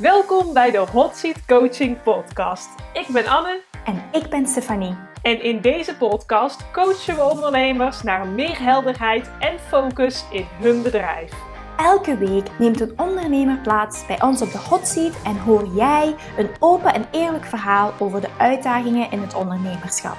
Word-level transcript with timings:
Welkom 0.00 0.52
bij 0.52 0.70
de 0.70 0.78
Hot 0.78 1.16
Seat 1.16 1.46
Coaching 1.46 2.02
Podcast. 2.02 2.68
Ik 2.92 3.06
ben 3.08 3.26
Anne. 3.26 3.60
En 3.84 4.02
ik 4.12 4.30
ben 4.30 4.46
Stefanie. 4.46 4.96
En 5.22 5.42
in 5.42 5.60
deze 5.60 5.96
podcast 5.96 6.70
coachen 6.70 7.14
we 7.14 7.22
ondernemers 7.22 8.02
naar 8.02 8.26
meer 8.26 8.58
helderheid 8.58 9.30
en 9.38 9.58
focus 9.58 10.24
in 10.30 10.46
hun 10.60 10.82
bedrijf. 10.82 11.32
Elke 11.76 12.16
week 12.16 12.58
neemt 12.58 12.80
een 12.80 12.92
ondernemer 12.96 13.58
plaats 13.58 14.06
bij 14.06 14.22
ons 14.22 14.42
op 14.42 14.52
de 14.52 14.58
hot 14.58 14.86
seat 14.86 15.22
en 15.24 15.38
hoor 15.38 15.66
jij 15.74 16.14
een 16.36 16.50
open 16.58 16.94
en 16.94 17.06
eerlijk 17.10 17.44
verhaal 17.44 17.92
over 17.98 18.20
de 18.20 18.30
uitdagingen 18.38 19.10
in 19.10 19.20
het 19.20 19.34
ondernemerschap. 19.34 20.16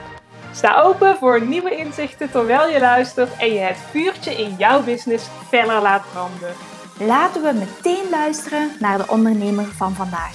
Sta 0.54 0.82
open 0.82 1.18
voor 1.18 1.46
nieuwe 1.46 1.76
inzichten 1.76 2.32
terwijl 2.32 2.70
je 2.70 2.80
luistert 2.80 3.38
en 3.38 3.54
je 3.54 3.60
het 3.60 3.78
vuurtje 3.78 4.32
in 4.32 4.56
jouw 4.58 4.84
business 4.84 5.28
feller 5.50 5.82
laat 5.82 6.04
branden. 6.12 6.71
Laten 7.06 7.42
we 7.42 7.54
meteen 7.54 8.10
luisteren 8.10 8.72
naar 8.80 8.98
de 8.98 9.08
ondernemer 9.08 9.66
van 9.66 9.94
vandaag. 9.94 10.34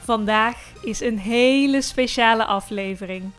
Vandaag 0.00 0.72
is 0.82 1.00
een 1.00 1.18
hele 1.18 1.82
speciale 1.82 2.44
aflevering. 2.44 3.30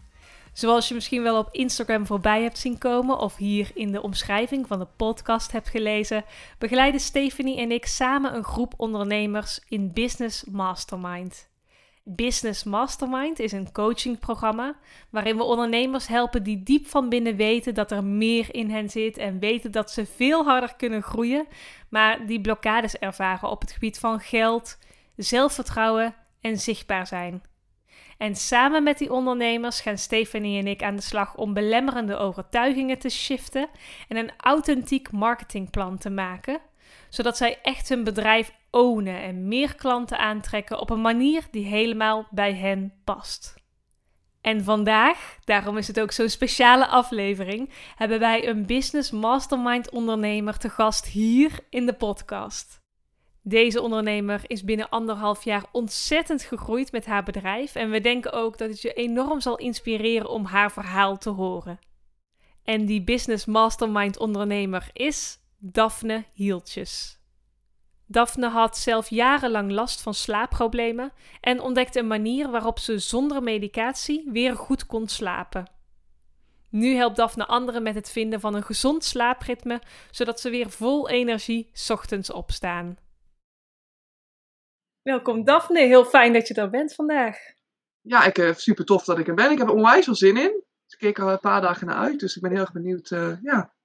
Zoals 0.54 0.88
je 0.88 0.94
misschien 0.94 1.24
wel 1.24 1.38
op 1.38 1.50
Instagram 1.52 2.06
voorbij 2.06 2.42
hebt 2.42 2.58
zien 2.58 2.78
komen 2.78 3.20
of 3.20 3.36
hier 3.36 3.72
in 3.74 3.92
de 3.92 4.02
omschrijving 4.02 4.68
van 4.68 4.80
de 4.80 4.88
podcast 4.96 5.52
hebt 5.52 5.70
gelezen, 5.70 6.26
begeleiden 6.58 7.00
Stephanie 7.00 7.58
en 7.58 7.72
ik 7.72 7.86
samen 7.86 8.36
een 8.36 8.44
groep 8.44 8.74
ondernemers 8.78 9.60
in 9.68 9.94
Business 9.94 10.44
Mastermind. 10.44 11.48
Business 12.10 12.64
Mastermind 12.64 13.40
is 13.40 13.52
een 13.52 13.72
coachingprogramma 13.72 14.76
waarin 15.10 15.38
we 15.38 15.44
ondernemers 15.44 16.08
helpen 16.08 16.44
die 16.44 16.64
diep 16.64 16.88
van 16.88 17.10
binnen 17.10 17.36
weten 17.36 17.74
dat 17.74 17.92
er 17.92 18.04
meer 18.04 18.54
in 18.54 18.70
hen 18.70 18.90
zit 18.90 19.18
en 19.18 19.40
weten 19.40 19.72
dat 19.72 19.92
ze 19.92 20.06
veel 20.06 20.44
harder 20.44 20.76
kunnen 20.76 21.02
groeien, 21.02 21.48
maar 21.90 22.26
die 22.26 22.42
blokkades 22.42 22.98
ervaren 22.98 23.50
op 23.50 23.62
het 23.62 23.72
gebied 23.72 24.00
van 24.00 24.20
geld, 24.20 24.78
zelfvertrouwen 25.16 26.16
en 26.42 26.58
zichtbaar 26.58 27.08
zijn. 27.08 27.42
En 28.18 28.36
samen 28.36 28.84
met 28.84 28.98
die 28.98 29.12
ondernemers 29.12 29.82
gaan 29.82 29.98
Stephanie 29.98 30.60
en 30.60 30.68
ik 30.68 30.84
aan 30.84 30.96
de 30.96 31.02
slag 31.02 31.36
om 31.36 31.54
belemmerende 31.54 32.16
overtuigingen 32.16 33.00
te 33.00 33.10
shiften 33.10 33.70
en 34.08 34.18
een 34.18 34.32
authentiek 34.38 35.12
marketingplan 35.12 35.98
te 35.98 36.10
maken, 36.10 36.60
zodat 37.10 37.38
zij 37.38 37.60
echt 37.62 37.90
hun 37.90 38.04
bedrijf 38.04 38.52
ownen 38.72 39.22
en 39.22 39.48
meer 39.48 39.76
klanten 39.76 40.20
aantrekken 40.20 40.80
op 40.80 40.90
een 40.90 41.02
manier 41.02 41.48
die 41.52 41.66
helemaal 41.66 42.28
bij 42.32 42.54
hen 42.54 42.94
past. 43.04 43.56
En 44.42 44.64
vandaag, 44.64 45.38
daarom 45.44 45.78
is 45.78 45.88
het 45.88 46.00
ook 46.00 46.12
zo'n 46.12 46.30
speciale 46.30 46.88
aflevering, 46.88 47.70
hebben 47.96 48.20
wij 48.20 48.48
een 48.48 48.66
business 48.66 49.12
mastermind 49.12 49.90
ondernemer 49.90 50.58
te 50.58 50.70
gast 50.70 51.06
hier 51.06 51.60
in 51.70 51.86
de 51.86 51.94
podcast. 51.94 52.86
Deze 53.42 53.82
ondernemer 53.82 54.42
is 54.48 54.64
binnen 54.64 54.90
anderhalf 54.90 55.44
jaar 55.44 55.66
ontzettend 55.72 56.44
gegroeid 56.44 56.92
met 56.92 57.06
haar 57.06 57.24
bedrijf 57.24 57.76
en 57.76 57.90
we 57.90 58.02
denken 58.02 58.34
ook 58.34 58.58
dat 58.58 58.70
het 58.70 58.82
je 58.82 58.94
enorm 58.94 59.42
zal 59.42 59.58
inspireren 59.58 60.30
om 60.30 60.46
haar 60.46 60.72
verhaal 60.72 61.18
te 61.18 61.30
horen. 61.30 61.80
En 62.64 62.86
die 62.86 63.04
business 63.04 63.46
mastermind 63.46 64.18
ondernemer 64.18 64.90
is 64.94 65.40
Daphne 65.60 66.26
Hieltjes. 66.34 67.20
Daphne 68.06 68.50
had 68.50 68.78
zelf 68.78 69.10
jarenlang 69.10 69.72
last 69.72 70.02
van 70.02 70.14
slaapproblemen 70.14 71.12
en 71.42 71.60
ontdekte 71.60 72.00
een 72.00 72.08
manier 72.08 72.52
waarop 72.52 72.80
ze 72.80 73.00
zonder 73.00 73.44
medicatie 73.44 74.30
weer 74.32 74.56
goed 74.56 74.86
kon 74.86 75.08
slapen. 75.08 75.72
Nu 76.70 76.96
helpt 76.96 77.16
Daphne 77.16 77.46
anderen 77.46 77.84
met 77.84 77.96
het 77.96 78.10
vinden 78.10 78.40
van 78.40 78.54
een 78.54 78.64
gezond 78.64 79.04
slaapritme, 79.04 79.82
zodat 80.12 80.40
ze 80.40 80.50
weer 80.50 80.70
vol 80.70 81.10
energie 81.10 81.72
ochtends 81.90 82.32
opstaan. 82.32 82.98
Welkom 85.02 85.44
Daphne, 85.44 85.80
heel 85.80 86.06
fijn 86.06 86.34
dat 86.34 86.48
je 86.48 86.54
er 86.54 86.70
bent 86.70 86.94
vandaag. 86.94 87.38
Ja, 88.02 88.24
ik, 88.24 88.38
uh, 88.38 88.54
super 88.54 88.86
tof 88.86 89.04
dat 89.04 89.20
ik 89.20 89.28
er 89.28 89.36
ben. 89.36 89.52
Ik 89.52 89.58
heb 89.58 89.68
er 89.68 89.74
onwijs 89.74 90.06
veel 90.06 90.16
zin 90.16 90.38
in. 90.38 90.64
Ik 90.88 90.98
keek 90.98 91.20
al 91.20 91.32
een 91.32 91.40
paar 91.40 91.62
dagen 91.62 91.88
naar 91.88 91.96
uit, 91.96 92.20
dus 92.20 92.36
ik 92.36 92.42
ben 92.42 92.52
heel 92.52 92.60
erg 92.60 92.72
benieuwd 92.72 93.12
uh, 93.12 93.42
ja, 93.42 93.76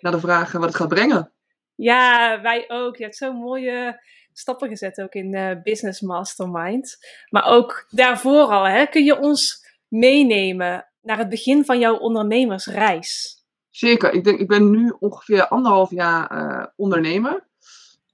naar 0.00 0.12
de 0.12 0.20
vraag 0.20 0.52
wat 0.52 0.62
het 0.62 0.74
gaat 0.74 0.88
brengen. 0.88 1.32
Ja, 1.74 2.40
wij 2.42 2.64
ook. 2.68 2.96
Je 2.96 3.02
hebt 3.02 3.16
zo'n 3.16 3.36
mooie 3.36 4.02
stappen 4.32 4.68
gezet 4.68 5.00
ook 5.00 5.12
in 5.12 5.34
uh, 5.34 5.62
Business 5.62 6.00
Mastermind. 6.00 6.96
Maar 7.30 7.44
ook 7.44 7.86
daarvoor 7.90 8.46
al, 8.46 8.66
hè, 8.66 8.86
kun 8.86 9.04
je 9.04 9.18
ons 9.18 9.66
meenemen 9.88 10.88
naar 11.02 11.18
het 11.18 11.28
begin 11.28 11.64
van 11.64 11.78
jouw 11.78 11.96
ondernemersreis? 11.96 13.38
Zeker. 13.70 14.12
Ik, 14.12 14.24
denk, 14.24 14.38
ik 14.38 14.48
ben 14.48 14.70
nu 14.70 14.96
ongeveer 14.98 15.48
anderhalf 15.48 15.90
jaar 15.90 16.72
ondernemer. 16.76 17.48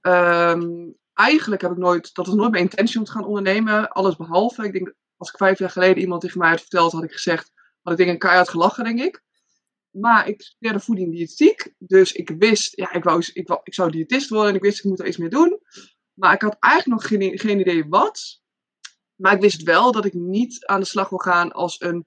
Um, 0.01 0.97
eigenlijk 1.13 1.61
heb 1.61 1.71
ik 1.71 1.77
nooit, 1.77 2.15
dat 2.15 2.25
was 2.25 2.35
nooit 2.35 2.51
mijn 2.51 2.63
intentie 2.63 2.99
om 2.99 3.05
te 3.05 3.11
gaan 3.11 3.25
ondernemen. 3.25 3.89
Alles 3.89 4.15
behalve. 4.15 4.63
Ik 4.63 4.73
denk, 4.73 4.93
als 5.17 5.29
ik 5.29 5.37
vijf 5.37 5.59
jaar 5.59 5.69
geleden 5.69 6.01
iemand 6.01 6.21
tegen 6.21 6.39
mij 6.39 6.49
had 6.49 6.59
verteld, 6.59 6.91
had 6.91 7.03
ik 7.03 7.11
gezegd, 7.11 7.51
had 7.81 7.93
ik 7.93 7.99
denk 7.99 8.09
een 8.09 8.19
keihard 8.19 8.49
gelachen, 8.49 8.83
denk 8.83 8.99
ik. 8.99 9.23
Maar 9.91 10.27
ik 10.27 10.41
studeerde 10.41 10.79
voeding 10.79 11.11
diëtiek. 11.11 11.73
Dus 11.77 12.11
ik 12.11 12.29
wist, 12.37 12.75
ja, 12.75 12.93
ik, 12.93 13.03
wou, 13.03 13.23
ik, 13.33 13.47
wou, 13.47 13.59
ik 13.63 13.73
zou 13.73 13.91
diëtist 13.91 14.29
worden 14.29 14.49
en 14.49 14.55
ik 14.55 14.61
wist, 14.61 14.77
ik 14.77 14.85
moet 14.85 14.99
er 14.99 15.07
iets 15.07 15.17
mee 15.17 15.29
doen. 15.29 15.59
Maar 16.13 16.33
ik 16.33 16.41
had 16.41 16.57
eigenlijk 16.59 17.01
nog 17.01 17.09
geen, 17.09 17.39
geen 17.39 17.59
idee 17.59 17.85
wat. 17.89 18.41
Maar 19.15 19.33
ik 19.33 19.41
wist 19.41 19.63
wel 19.63 19.91
dat 19.91 20.05
ik 20.05 20.13
niet 20.13 20.65
aan 20.65 20.79
de 20.79 20.85
slag 20.85 21.09
wil 21.09 21.19
gaan 21.19 21.51
als 21.51 21.81
een 21.81 22.05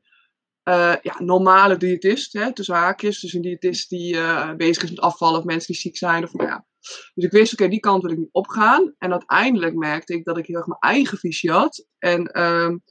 uh, 0.68 0.94
ja, 1.02 1.20
normale 1.22 1.76
diëtist. 1.76 2.32
Hè, 2.32 2.52
tussen 2.52 2.74
haakjes. 2.74 3.20
Dus 3.20 3.32
een 3.32 3.42
diëtist 3.42 3.88
die 3.88 4.14
uh, 4.14 4.54
bezig 4.54 4.82
is 4.82 4.90
met 4.90 5.00
afvallen 5.00 5.38
of 5.38 5.44
mensen 5.44 5.72
die 5.72 5.80
ziek 5.80 5.96
zijn. 5.96 6.24
Of, 6.24 6.32
nou 6.32 6.48
ja, 6.48 6.66
dus 7.14 7.24
ik 7.24 7.30
wist, 7.30 7.52
oké, 7.52 7.68
die 7.68 7.80
kant 7.80 8.02
wil 8.02 8.10
ik 8.10 8.18
niet 8.18 8.32
opgaan. 8.32 8.94
En 8.98 9.10
uiteindelijk 9.10 9.74
merkte 9.74 10.14
ik 10.14 10.24
dat 10.24 10.38
ik 10.38 10.46
heel 10.46 10.56
erg 10.56 10.66
mijn 10.66 10.80
eigen 10.80 11.18
visie 11.18 11.50
had. 11.50 11.86
En 11.98 12.42
um, 12.42 12.82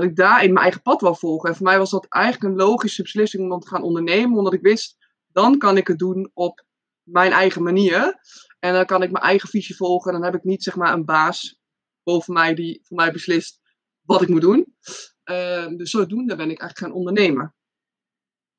dat 0.00 0.10
ik 0.10 0.16
daarin 0.16 0.52
mijn 0.52 0.64
eigen 0.64 0.82
pad 0.82 1.00
wil 1.00 1.14
volgen. 1.14 1.48
En 1.48 1.56
voor 1.56 1.66
mij 1.66 1.78
was 1.78 1.90
dat 1.90 2.06
eigenlijk 2.08 2.44
een 2.44 2.58
logische 2.58 3.02
beslissing 3.02 3.42
om 3.42 3.48
dan 3.48 3.60
te 3.60 3.68
gaan 3.68 3.82
ondernemen. 3.82 4.38
Omdat 4.38 4.52
ik 4.52 4.60
wist, 4.60 4.96
dan 5.32 5.58
kan 5.58 5.76
ik 5.76 5.86
het 5.86 5.98
doen 5.98 6.30
op 6.34 6.64
mijn 7.02 7.32
eigen 7.32 7.62
manier. 7.62 8.20
En 8.58 8.72
dan 8.72 8.86
kan 8.86 9.02
ik 9.02 9.10
mijn 9.10 9.24
eigen 9.24 9.48
visie 9.48 9.76
volgen. 9.76 10.12
En 10.12 10.20
dan 10.20 10.30
heb 10.30 10.40
ik 10.40 10.44
niet 10.44 10.62
zeg 10.62 10.76
maar 10.76 10.92
een 10.92 11.04
baas 11.04 11.60
boven 12.02 12.32
mij 12.32 12.54
die 12.54 12.80
voor 12.82 12.96
mij 12.96 13.12
beslist 13.12 13.60
wat 14.02 14.22
ik 14.22 14.28
moet 14.28 14.40
doen. 14.40 14.76
Uh, 15.24 15.66
dus 15.66 15.90
zodoende 15.90 16.36
ben 16.36 16.50
ik 16.50 16.60
eigenlijk 16.60 16.78
gaan 16.78 16.92
ondernemen. 16.92 17.54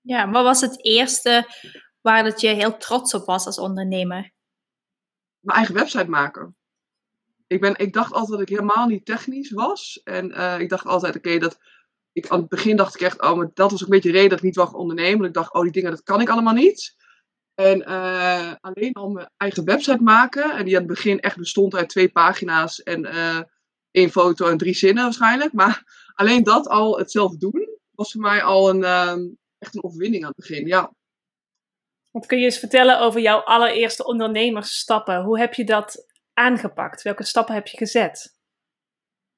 Ja, 0.01 0.29
wat 0.29 0.43
was 0.43 0.61
het 0.61 0.85
eerste 0.85 1.47
waar 2.01 2.23
dat 2.23 2.41
je 2.41 2.47
heel 2.47 2.77
trots 2.77 3.13
op 3.13 3.25
was 3.25 3.45
als 3.45 3.59
ondernemer? 3.59 4.31
mijn 5.41 5.57
eigen 5.57 5.75
website 5.75 6.09
maken. 6.09 6.55
Ik, 7.51 7.61
ben, 7.61 7.77
ik 7.77 7.93
dacht 7.93 8.13
altijd 8.13 8.39
dat 8.39 8.49
ik 8.49 8.49
helemaal 8.49 8.87
niet 8.87 9.05
technisch 9.05 9.51
was. 9.51 10.01
En 10.03 10.31
uh, 10.31 10.59
ik 10.59 10.69
dacht 10.69 10.85
altijd, 10.85 11.15
oké, 11.15 11.37
dat. 11.37 11.57
Ik, 12.11 12.27
aan 12.27 12.39
het 12.39 12.49
begin 12.49 12.75
dacht 12.75 12.95
ik 12.95 13.01
echt, 13.01 13.21
oh, 13.21 13.33
maar 13.33 13.49
dat 13.53 13.71
was 13.71 13.81
ook 13.81 13.87
een 13.87 13.93
beetje 13.95 14.11
de 14.11 14.15
reden 14.15 14.29
dat 14.29 14.37
ik 14.37 14.43
niet 14.43 14.55
wou 14.55 14.75
ondernemen. 14.75 15.27
Ik 15.27 15.33
dacht, 15.33 15.53
oh, 15.53 15.61
die 15.61 15.71
dingen, 15.71 15.91
dat 15.91 16.03
kan 16.03 16.21
ik 16.21 16.29
allemaal 16.29 16.53
niet. 16.53 16.95
En 17.55 17.81
uh, 17.89 18.53
alleen 18.61 18.93
al 18.93 19.09
mijn 19.09 19.29
eigen 19.37 19.65
website 19.65 20.03
maken. 20.03 20.51
En 20.51 20.65
die 20.65 20.73
aan 20.73 20.83
het 20.83 20.91
begin 20.91 21.19
echt 21.19 21.37
bestond 21.37 21.75
uit 21.75 21.89
twee 21.89 22.09
pagina's 22.09 22.83
en 22.83 23.05
uh, 23.05 23.41
één 23.91 24.09
foto 24.09 24.47
en 24.47 24.57
drie 24.57 24.73
zinnen 24.73 25.03
waarschijnlijk. 25.03 25.53
Maar 25.53 25.83
alleen 26.13 26.43
dat 26.43 26.67
al, 26.67 26.97
het 26.97 27.11
zelf 27.11 27.37
doen, 27.37 27.77
was 27.91 28.11
voor 28.11 28.21
mij 28.21 28.43
al 28.43 28.69
een, 28.69 28.83
echt 29.57 29.75
een 29.75 29.83
overwinning 29.83 30.23
aan 30.23 30.33
het 30.35 30.47
begin. 30.47 30.67
Ja. 30.67 30.93
Wat 32.11 32.25
kun 32.25 32.37
je 32.37 32.45
eens 32.45 32.59
vertellen 32.59 32.99
over 32.99 33.21
jouw 33.21 33.39
allereerste 33.39 34.05
ondernemersstappen? 34.05 35.23
Hoe 35.23 35.39
heb 35.39 35.53
je 35.53 35.63
dat 35.63 36.10
aangepakt? 36.41 37.01
Welke 37.01 37.23
stappen 37.23 37.55
heb 37.55 37.67
je 37.67 37.77
gezet? 37.77 38.35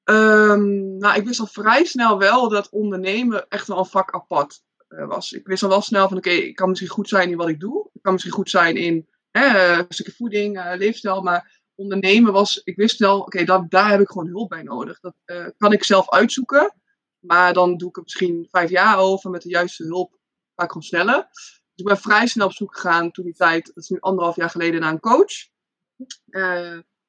Um, 0.04 0.96
nou, 0.96 1.18
ik 1.18 1.24
wist 1.24 1.40
al 1.40 1.46
vrij 1.46 1.84
snel 1.84 2.18
wel 2.18 2.48
dat 2.48 2.68
ondernemen 2.68 3.48
echt 3.48 3.66
wel 3.66 3.78
een 3.78 3.84
vak 3.84 4.14
apart 4.14 4.62
uh, 4.88 5.06
was. 5.06 5.32
Ik 5.32 5.46
wist 5.46 5.62
al 5.62 5.68
wel 5.68 5.80
snel 5.80 6.08
van, 6.08 6.16
oké, 6.16 6.30
ik 6.30 6.56
kan 6.56 6.68
misschien 6.68 6.90
goed 6.90 7.08
zijn 7.08 7.30
in 7.30 7.36
wat 7.36 7.48
ik 7.48 7.60
doe. 7.60 7.90
Ik 7.92 8.02
kan 8.02 8.12
misschien 8.12 8.32
goed 8.32 8.50
zijn 8.50 8.76
in 8.76 9.08
uh, 9.32 9.76
een 9.78 9.86
stukje 9.88 10.12
voeding, 10.12 10.58
uh, 10.58 10.72
leefstijl. 10.76 11.22
Maar 11.22 11.62
ondernemen 11.74 12.32
was, 12.32 12.60
ik 12.64 12.76
wist 12.76 12.98
wel, 12.98 13.20
oké, 13.20 13.44
daar 13.68 13.90
heb 13.90 14.00
ik 14.00 14.08
gewoon 14.08 14.28
hulp 14.28 14.48
bij 14.48 14.62
nodig. 14.62 15.00
Dat 15.00 15.14
kan 15.56 15.72
ik 15.72 15.84
zelf 15.84 16.10
uitzoeken. 16.10 16.74
Maar 17.18 17.52
dan 17.52 17.76
doe 17.76 17.88
ik 17.88 17.94
het 17.94 18.04
misschien 18.04 18.48
vijf 18.50 18.70
jaar 18.70 18.98
over 18.98 19.30
met 19.30 19.42
de 19.42 19.48
juiste 19.48 19.84
hulp. 19.84 20.18
Ga 20.54 20.64
ik 20.64 20.70
gewoon 20.70 20.86
sneller. 20.86 21.26
Dus 21.30 21.62
ik 21.74 21.84
ben 21.84 21.98
vrij 21.98 22.26
snel 22.26 22.46
op 22.46 22.52
zoek 22.52 22.74
gegaan 22.74 23.10
toen 23.10 23.24
die 23.24 23.34
tijd, 23.34 23.66
dat 23.66 23.76
is 23.76 23.88
nu 23.88 24.00
anderhalf 24.00 24.36
jaar 24.36 24.50
geleden, 24.50 24.80
naar 24.80 24.92
een 24.92 25.00
coach. 25.00 25.48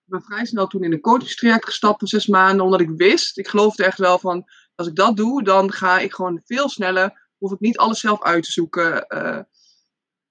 Ben 0.06 0.22
vrij 0.22 0.46
snel 0.46 0.68
toen 0.68 0.84
in 0.84 0.94
een 0.94 1.02
coachingstraject 1.02 1.66
gestapt 1.66 2.00
voor 2.00 2.08
zes 2.08 2.28
maanden, 2.28 2.66
omdat 2.66 2.82
ik 2.82 2.90
wist, 2.90 3.38
ik 3.38 3.48
geloofde 3.48 3.86
echt 3.86 3.98
wel 3.98 4.20
van, 4.20 4.46
als 4.76 4.88
ik 4.88 4.96
dat 4.96 5.18
doe, 5.18 5.44
dan 5.44 5.72
ga 5.72 6.00
ik 6.00 6.14
gewoon 6.14 6.42
veel 6.46 6.70
sneller, 6.70 7.30
hoef 7.38 7.52
ik 7.52 7.60
niet 7.60 7.78
alles 7.78 8.00
zelf 8.00 8.24
uit 8.24 8.44
te 8.44 8.52
zoeken. 8.52 9.06
Uh, 9.08 9.40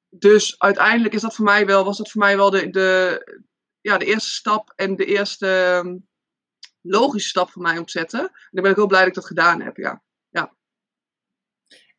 dus 0.09 0.59
uiteindelijk 0.59 1.15
is 1.15 1.21
dat 1.21 1.35
voor 1.35 1.45
mij 1.45 1.67
wel, 1.67 1.85
was 1.85 1.99
dat 1.99 2.11
voor 2.11 2.21
mij 2.21 2.37
wel 2.37 2.51
de, 2.51 2.71
de, 2.71 3.21
ja, 3.81 3.99
de 3.99 4.05
eerste 4.05 4.31
stap 4.31 4.73
en 4.77 4.97
de 4.97 5.05
eerste 5.05 5.81
um, 5.85 6.09
logische 6.81 7.29
stap 7.29 7.51
voor 7.51 7.63
mij 7.63 7.79
om 7.79 7.85
te 7.85 7.99
zetten. 7.99 8.21
En 8.21 8.49
dan 8.51 8.63
ben 8.63 8.71
ik 8.71 8.77
heel 8.77 8.87
blij 8.87 9.01
dat 9.01 9.09
ik 9.09 9.15
dat 9.15 9.27
gedaan 9.27 9.61
heb, 9.61 9.77
ja. 9.77 10.03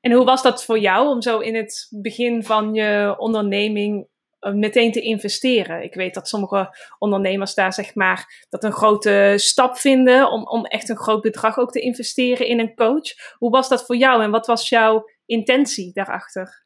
En 0.06 0.12
hoe 0.12 0.26
was 0.26 0.42
dat 0.42 0.66
voor 0.66 0.80
jou 0.80 1.08
om 1.08 1.22
zo 1.22 1.40
in 1.40 1.56
het 1.56 1.88
begin 1.90 2.44
van 2.44 2.74
je 2.74 3.16
onderneming 3.18 4.04
eh, 4.04 4.10
meteen 4.54 4.92
te 4.92 5.02
investeren. 5.02 5.84
Ik 5.84 5.94
weet 5.94 6.14
dat 6.14 6.28
sommige 6.28 6.78
ondernemers 6.98 7.54
daar 7.54 7.74
zeg 7.74 7.96
maar 7.96 8.46
dat 8.50 8.64
een 8.64 8.72
grote 8.72 9.34
stap 9.38 9.78
vinden 9.78 10.32
om, 10.32 10.48
om 10.48 10.66
echt 10.66 10.90
een 10.90 10.98
groot 10.98 11.22
bedrag 11.22 11.58
ook 11.58 11.72
te 11.72 11.80
investeren 11.80 12.48
in 12.48 12.60
een 12.60 12.76
coach. 12.76 13.34
Hoe 13.38 13.50
was 13.50 13.70
dat 13.70 13.86
voor 13.86 13.96
jou 13.96 14.24
en 14.24 14.32
wat 14.32 14.48
was 14.48 14.70
jouw 14.70 15.10
intentie 15.26 15.94
daarachter? 15.94 16.66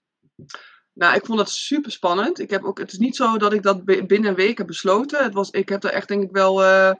Nou, 0.93 1.15
ik 1.15 1.25
vond 1.25 1.37
dat 1.37 1.49
super 1.49 1.91
spannend. 1.91 2.39
Ik 2.39 2.49
heb 2.49 2.63
ook, 2.63 2.77
het 2.77 2.91
is 2.91 2.97
niet 2.97 3.15
zo 3.15 3.37
dat 3.37 3.53
ik 3.53 3.63
dat 3.63 3.85
binnen 3.85 4.25
een 4.25 4.35
week 4.35 4.57
heb 4.57 4.67
besloten. 4.67 5.23
Het 5.23 5.33
was, 5.33 5.49
ik 5.49 5.69
heb 5.69 5.83
er 5.83 5.91
echt 5.91 6.07
denk 6.07 6.23
ik 6.23 6.31
wel 6.31 6.61
uh, 6.61 6.91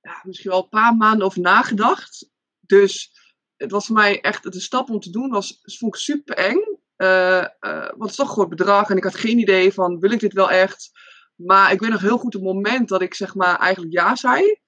ja, 0.00 0.20
misschien 0.22 0.50
wel 0.50 0.62
een 0.62 0.68
paar 0.68 0.96
maanden 0.96 1.26
over 1.26 1.40
nagedacht. 1.40 2.30
Dus 2.60 3.12
het 3.56 3.70
was 3.70 3.86
voor 3.86 3.94
mij 3.94 4.20
echt 4.20 4.52
de 4.52 4.60
stap 4.60 4.90
om 4.90 5.00
te 5.00 5.10
doen. 5.10 5.30
Was, 5.30 5.60
vond 5.62 5.94
ik 5.94 6.00
super 6.00 6.36
eng. 6.36 6.71
Uh, 7.02 7.46
want 7.60 7.98
het 7.98 8.10
is 8.10 8.16
toch 8.16 8.26
een 8.28 8.32
groot 8.32 8.48
bedrag 8.48 8.90
en 8.90 8.96
ik 8.96 9.04
had 9.04 9.14
geen 9.14 9.38
idee 9.38 9.72
van 9.72 9.98
wil 9.98 10.10
ik 10.10 10.20
dit 10.20 10.32
wel 10.32 10.50
echt. 10.50 10.90
Maar 11.34 11.72
ik 11.72 11.80
weet 11.80 11.90
nog 11.90 12.00
heel 12.00 12.18
goed 12.18 12.32
het 12.32 12.42
moment 12.42 12.88
dat 12.88 13.02
ik 13.02 13.14
zeg 13.14 13.34
maar 13.34 13.58
eigenlijk 13.58 13.92
ja 13.92 14.16
zei. 14.16 14.60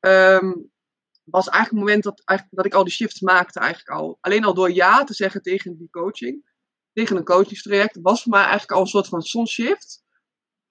Um, 0.00 0.70
was 1.24 1.48
eigenlijk 1.48 1.70
het 1.70 1.78
moment 1.78 2.02
dat, 2.02 2.22
eigenlijk, 2.24 2.58
dat 2.58 2.66
ik 2.66 2.74
al 2.74 2.84
die 2.84 2.92
shifts 2.92 3.20
maakte 3.20 3.60
eigenlijk 3.60 4.00
al. 4.00 4.18
Alleen 4.20 4.44
al 4.44 4.54
door 4.54 4.72
ja 4.72 5.04
te 5.04 5.14
zeggen 5.14 5.42
tegen 5.42 5.76
die 5.78 5.90
coaching, 5.90 6.50
tegen 6.92 7.16
een 7.16 7.24
coachingstraject, 7.24 7.98
was 8.02 8.22
voor 8.22 8.32
mij 8.32 8.40
eigenlijk 8.40 8.72
al 8.72 8.80
een 8.80 8.86
soort 8.86 9.08
van 9.08 9.22
zonshift. 9.22 10.02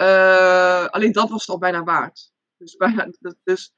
Uh, 0.02 0.86
alleen 0.86 1.12
dat 1.12 1.30
was 1.30 1.42
het 1.42 1.50
al 1.50 1.58
bijna 1.58 1.84
waard. 1.84 2.32
Dus, 2.58 2.76
bijna, 2.76 3.12
dus 3.44 3.74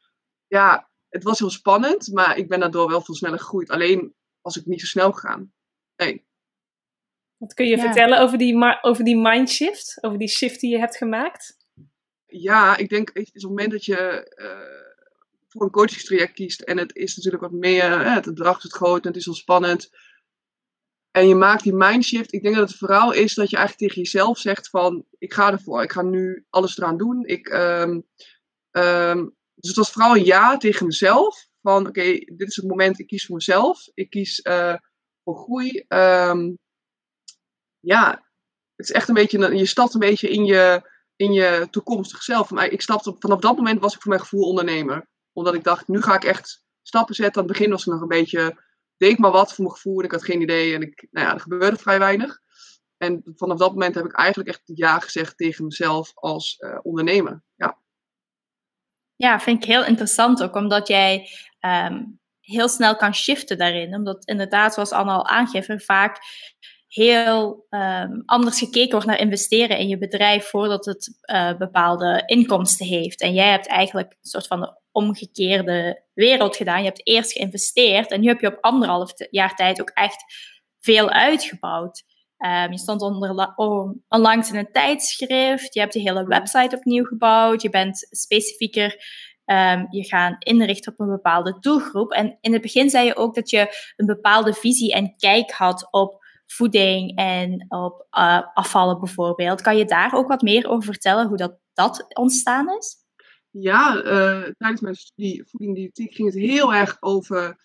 ja, 0.48 0.90
het 1.10 1.24
was 1.24 1.40
heel 1.40 1.50
spannend, 1.50 2.08
maar 2.08 2.38
ik 2.38 2.48
ben 2.48 2.60
daardoor 2.60 2.90
wel 2.90 3.02
veel 3.02 3.16
sneller 3.16 3.40
gegroeid. 3.40 3.70
Alleen 3.70 4.16
was 4.42 4.58
ik 4.58 4.66
niet 4.66 4.80
zo 4.80 4.86
snel 4.86 5.12
gegaan. 5.12 5.54
Nee. 5.96 6.26
Wat 7.44 7.54
kun 7.54 7.68
je 7.68 7.80
vertellen 7.80 8.20
over 8.20 8.38
die, 8.38 8.82
over 8.82 9.04
die 9.04 9.18
mindshift? 9.18 9.98
Over 10.02 10.18
die 10.18 10.28
shift 10.28 10.60
die 10.60 10.72
je 10.72 10.80
hebt 10.80 10.98
gemaakt? 10.98 11.58
Ja, 12.26 12.78
ik 12.78 12.90
denk, 12.90 13.10
het 13.14 13.18
is 13.18 13.28
op 13.28 13.34
het 13.34 13.44
moment 13.44 13.72
dat 13.72 13.86
je 13.86 14.32
uh, 14.36 14.98
voor 15.48 15.62
een 15.62 15.72
coachingstraject 15.72 16.34
kiest 16.34 16.62
en 16.62 16.78
het 16.78 16.96
is 16.96 17.16
natuurlijk 17.16 17.44
wat 17.44 17.52
meer, 17.52 18.14
het 18.14 18.26
bedrag 18.26 18.58
is 18.58 18.64
het 18.64 18.74
groot 18.74 19.02
en 19.02 19.08
het 19.08 19.18
is 19.18 19.26
wel 19.26 19.36
spannend. 19.36 19.90
En 21.12 21.28
je 21.28 21.36
maakt 21.36 21.64
die 21.64 21.74
mindshift. 21.74 22.34
Ik 22.34 22.44
denk 22.44 22.56
dat 22.56 22.70
het 22.70 22.78
vooral 22.78 23.12
is 23.12 23.34
dat 23.34 23.50
je 23.50 23.58
eigenlijk 23.58 23.88
tegen 23.88 24.04
jezelf 24.04 24.38
zegt 24.38 24.70
van, 24.70 25.06
ik 25.18 25.34
ga 25.34 25.52
ervoor. 25.52 25.84
Ik 25.84 25.92
ga 25.92 26.02
nu 26.02 26.46
alles 26.50 26.78
eraan 26.78 26.98
doen. 26.98 27.26
Ik, 27.26 27.48
um, 27.48 28.08
um, 28.72 29.36
dus 29.56 29.70
het 29.70 29.76
was 29.76 29.92
vooral 29.92 30.16
een 30.16 30.26
ja 30.26 30.58
tegen 30.58 30.86
mezelf. 30.86 31.48
Van 31.62 31.88
oké, 31.88 32.04
dit 32.12 32.48
is 32.48 32.56
het 32.56 32.68
moment, 32.68 33.00
ik 33.00 33.08
kies 33.08 33.26
voor 33.26 33.36
mezelf. 33.36 33.90
Ik 33.94 34.10
kies 34.10 34.40
uh, 34.44 34.76
voor 35.24 35.36
groei. 35.36 35.86
Um, 35.88 36.62
ja, 37.84 38.10
het 38.76 38.86
is 38.86 38.92
echt 38.92 39.08
een 39.08 39.14
beetje, 39.14 39.56
je 39.56 39.66
stapt 39.66 39.94
een 39.94 40.00
beetje 40.00 40.30
in 40.30 40.46
je, 40.46 40.90
in 41.16 41.34
je 41.34 41.68
toekomstig 41.70 42.24
zelf. 42.24 42.52
Maar 42.52 42.68
ik 42.68 42.82
stapte, 42.82 43.16
vanaf 43.20 43.40
dat 43.40 43.56
moment 43.56 43.82
was 43.82 43.94
ik 43.94 44.02
voor 44.02 44.10
mijn 44.10 44.22
gevoel 44.22 44.48
ondernemer. 44.48 45.08
Omdat 45.34 45.54
ik 45.54 45.64
dacht, 45.64 45.88
nu 45.88 46.02
ga 46.02 46.16
ik 46.16 46.24
echt 46.24 46.64
stappen 46.82 47.16
zetten. 47.16 47.42
Aan 47.42 47.48
het 47.48 47.58
begin 47.58 47.72
was 47.72 47.86
ik 47.86 47.94
nog 47.94 48.02
een 48.02 48.08
beetje, 48.08 48.64
deed 48.98 49.18
maar 49.18 49.32
wat 49.32 49.54
voor 49.54 49.64
mijn 49.64 49.76
gevoel. 49.76 50.00
En 50.00 50.06
ik 50.06 50.12
had 50.12 50.24
geen 50.24 50.42
idee 50.42 50.76
en 50.76 50.82
ik, 50.82 51.08
nou 51.12 51.28
ja, 51.28 51.34
er 51.34 51.40
gebeurde 51.40 51.78
vrij 51.78 52.00
weinig. 52.00 52.40
En 52.98 53.22
vanaf 53.36 53.58
dat 53.58 53.72
moment 53.72 53.96
heb 53.96 54.06
ik 54.06 54.16
eigenlijk 54.16 54.50
echt 54.50 54.62
ja 54.66 55.00
gezegd 55.00 55.38
tegen 55.38 55.66
mezelf 55.66 56.12
als 56.14 56.56
uh, 56.60 56.80
ondernemer. 56.82 57.44
Ja. 57.56 57.78
Ja, 59.16 59.40
vind 59.40 59.64
ik 59.64 59.70
heel 59.70 59.86
interessant 59.86 60.44
ook, 60.44 60.56
omdat 60.56 60.88
jij 60.88 61.30
um, 61.60 62.20
heel 62.40 62.68
snel 62.68 62.96
kan 62.96 63.16
shiften 63.16 63.58
daarin. 63.58 63.96
Omdat 63.96 64.26
inderdaad, 64.26 64.74
zoals 64.74 64.92
Anne 64.92 65.12
al 65.12 65.28
aangeeft, 65.28 65.86
vaak 65.86 66.20
heel 66.94 67.66
um, 67.70 68.24
anders 68.26 68.60
gekeken 68.60 68.92
wordt 68.92 69.06
naar 69.06 69.20
investeren 69.20 69.78
in 69.78 69.88
je 69.88 69.98
bedrijf 69.98 70.46
voordat 70.46 70.86
het 70.86 71.18
uh, 71.32 71.58
bepaalde 71.58 72.24
inkomsten 72.26 72.86
heeft. 72.86 73.22
En 73.22 73.34
jij 73.34 73.50
hebt 73.50 73.68
eigenlijk 73.68 74.12
een 74.12 74.30
soort 74.30 74.48
van 74.48 74.60
de 74.60 74.80
omgekeerde 74.92 76.04
wereld 76.14 76.56
gedaan. 76.56 76.80
Je 76.80 76.86
hebt 76.86 77.08
eerst 77.08 77.32
geïnvesteerd 77.32 78.12
en 78.12 78.22
nu 78.22 78.28
heb 78.28 78.40
je 78.40 78.48
op 78.48 78.58
anderhalf 78.62 79.12
jaar 79.30 79.56
tijd 79.56 79.82
ook 79.82 79.90
echt 79.90 80.24
veel 80.80 81.10
uitgebouwd. 81.10 82.04
Um, 82.38 82.72
je 82.72 82.78
stond 82.78 83.02
onder, 83.02 83.54
onlangs 84.08 84.52
in 84.52 84.58
een 84.58 84.72
tijdschrift. 84.72 85.74
Je 85.74 85.80
hebt 85.80 85.94
de 85.94 86.00
hele 86.00 86.26
website 86.26 86.76
opnieuw 86.76 87.04
gebouwd. 87.04 87.62
Je 87.62 87.70
bent 87.70 88.08
specifieker 88.10 89.06
um, 89.46 89.88
je 89.90 90.04
gaan 90.04 90.36
inrichten 90.40 90.92
op 90.92 91.00
een 91.00 91.10
bepaalde 91.10 91.58
doelgroep. 91.60 92.12
En 92.12 92.38
in 92.42 92.54
het 92.54 92.62
begin 92.62 92.90
zei 92.90 93.06
je 93.06 93.16
ook 93.16 93.36
dat 93.36 93.50
je 93.50 93.94
een 93.96 94.06
bepaalde 94.06 94.54
visie 94.54 94.94
en 94.94 95.16
kijk 95.18 95.52
had 95.52 95.88
op 95.92 96.23
voeding 96.46 97.18
en 97.18 97.66
op 97.70 98.08
uh, 98.18 98.42
afvallen 98.54 99.00
bijvoorbeeld. 99.00 99.62
Kan 99.62 99.78
je 99.78 99.86
daar 99.86 100.14
ook 100.14 100.28
wat 100.28 100.42
meer 100.42 100.68
over 100.68 100.84
vertellen 100.84 101.28
hoe 101.28 101.38
dat, 101.38 101.60
dat 101.74 102.06
ontstaan 102.14 102.78
is? 102.78 102.96
Ja, 103.50 103.96
uh, 103.96 104.52
tijdens 104.58 104.82
mijn 104.82 104.96
studie 104.96 105.44
voeding 105.50 105.90
ging 105.94 106.34
het 106.34 106.44
heel 106.44 106.74
erg 106.74 106.98
over 107.00 107.62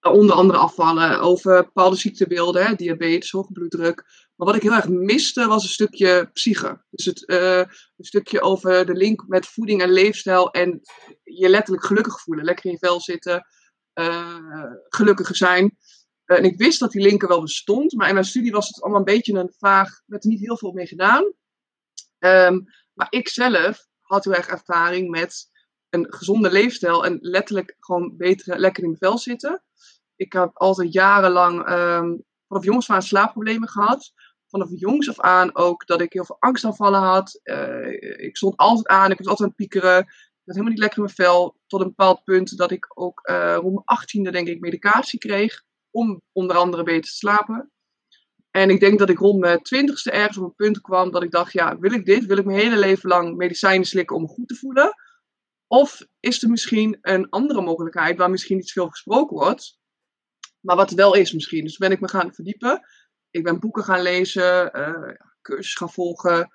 onder 0.00 0.34
andere 0.34 0.58
afvallen, 0.58 1.20
over 1.20 1.62
bepaalde 1.64 1.96
ziektebeelden, 1.96 2.76
diabetes, 2.76 3.30
hoge 3.30 3.52
bloeddruk. 3.52 4.04
Maar 4.36 4.46
wat 4.46 4.56
ik 4.56 4.62
heel 4.62 4.72
erg 4.72 4.88
miste 4.88 5.46
was 5.46 5.62
een 5.62 5.68
stukje 5.68 6.30
psyche. 6.32 6.84
Dus 6.90 7.04
het, 7.04 7.24
een 7.26 8.04
stukje 8.04 8.40
over 8.40 8.86
de 8.86 8.94
link 8.94 9.24
met 9.26 9.46
voeding 9.46 9.82
en 9.82 9.90
leefstijl 9.90 10.50
en 10.50 10.80
je 11.22 11.48
letterlijk 11.48 11.86
gelukkig 11.86 12.20
voelen. 12.20 12.44
Lekker 12.44 12.64
in 12.64 12.70
je 12.70 12.78
vel 12.78 13.00
zitten, 13.00 13.46
gelukkiger 14.88 15.36
zijn. 15.36 15.76
Uh, 16.28 16.36
en 16.36 16.44
ik 16.44 16.58
wist 16.58 16.80
dat 16.80 16.92
die 16.92 17.02
linker 17.02 17.28
wel 17.28 17.40
bestond, 17.40 17.92
maar 17.92 18.08
in 18.08 18.14
mijn 18.14 18.26
studie 18.26 18.52
was 18.52 18.68
het 18.68 18.82
allemaal 18.82 18.98
een 18.98 19.14
beetje 19.14 19.32
een 19.32 19.54
vaag, 19.58 20.02
werd 20.06 20.24
er 20.24 20.30
niet 20.30 20.40
heel 20.40 20.58
veel 20.58 20.72
mee 20.72 20.86
gedaan. 20.86 21.32
Um, 22.18 22.64
maar 22.92 23.06
ik 23.10 23.28
zelf 23.28 23.86
had 24.00 24.24
heel 24.24 24.34
erg 24.34 24.46
ervaring 24.46 25.10
met 25.10 25.50
een 25.88 26.06
gezonde 26.08 26.50
leefstijl 26.50 27.04
en 27.04 27.18
letterlijk 27.20 27.76
gewoon 27.78 28.16
beter 28.16 28.58
lekker 28.58 28.82
in 28.82 28.88
mijn 28.88 29.00
vel 29.00 29.18
zitten. 29.18 29.62
Ik 30.16 30.32
heb 30.32 30.50
altijd 30.54 30.92
jarenlang 30.92 31.70
um, 31.70 32.24
vanaf 32.48 32.64
jongs 32.64 32.88
af 32.88 32.96
aan 32.96 33.02
slaapproblemen 33.02 33.68
gehad. 33.68 34.12
Vanaf 34.46 34.68
jongs 34.70 35.08
af 35.08 35.20
aan 35.20 35.56
ook 35.56 35.86
dat 35.86 36.00
ik 36.00 36.12
heel 36.12 36.24
veel 36.24 36.36
angstaanvallen 36.38 37.00
had. 37.00 37.40
Uh, 37.44 38.22
ik 38.26 38.36
stond 38.36 38.56
altijd 38.56 38.86
aan, 38.86 39.10
ik 39.10 39.18
was 39.18 39.26
altijd 39.26 39.40
aan 39.48 39.54
het 39.56 39.68
piekeren. 39.68 39.98
Ik 39.98 40.44
was 40.44 40.56
helemaal 40.56 40.70
niet 40.70 40.78
lekker 40.78 40.98
in 40.98 41.04
mijn 41.04 41.16
vel. 41.28 41.56
Tot 41.66 41.80
een 41.80 41.86
bepaald 41.86 42.24
punt 42.24 42.56
dat 42.56 42.70
ik 42.70 42.86
ook 42.94 43.28
uh, 43.30 43.54
rond 43.54 43.74
mijn 43.74 43.84
achttiende 43.84 44.30
denk 44.30 44.48
ik 44.48 44.60
medicatie 44.60 45.18
kreeg. 45.18 45.66
Om 45.90 46.22
onder 46.32 46.56
andere 46.56 46.82
beter 46.82 47.10
te 47.10 47.16
slapen. 47.16 47.72
En 48.50 48.70
ik 48.70 48.80
denk 48.80 48.98
dat 48.98 49.08
ik 49.08 49.18
rond 49.18 49.40
mijn 49.40 49.62
twintigste 49.62 50.10
ergens 50.10 50.38
op 50.38 50.44
een 50.44 50.54
punt 50.54 50.80
kwam 50.80 51.10
dat 51.10 51.22
ik 51.22 51.30
dacht, 51.30 51.52
ja, 51.52 51.78
wil 51.78 51.92
ik 51.92 52.04
dit? 52.04 52.26
Wil 52.26 52.38
ik 52.38 52.44
mijn 52.44 52.58
hele 52.58 52.78
leven 52.78 53.08
lang 53.08 53.36
medicijnen 53.36 53.86
slikken 53.86 54.16
om 54.16 54.22
me 54.22 54.28
goed 54.28 54.48
te 54.48 54.54
voelen? 54.54 54.94
Of 55.66 56.06
is 56.20 56.42
er 56.42 56.50
misschien 56.50 56.98
een 57.00 57.28
andere 57.28 57.60
mogelijkheid 57.60 58.18
waar 58.18 58.30
misschien 58.30 58.56
niet 58.56 58.72
veel 58.72 58.88
gesproken 58.88 59.36
wordt, 59.36 59.78
maar 60.60 60.76
wat 60.76 60.90
wel 60.90 61.14
is 61.14 61.32
misschien. 61.32 61.64
Dus 61.64 61.76
ben 61.76 61.90
ik 61.90 62.00
me 62.00 62.08
gaan 62.08 62.34
verdiepen. 62.34 62.80
Ik 63.30 63.42
ben 63.42 63.60
boeken 63.60 63.84
gaan 63.84 64.02
lezen, 64.02 64.78
uh, 64.78 65.14
cursus 65.42 65.74
gaan 65.74 65.90
volgen. 65.90 66.52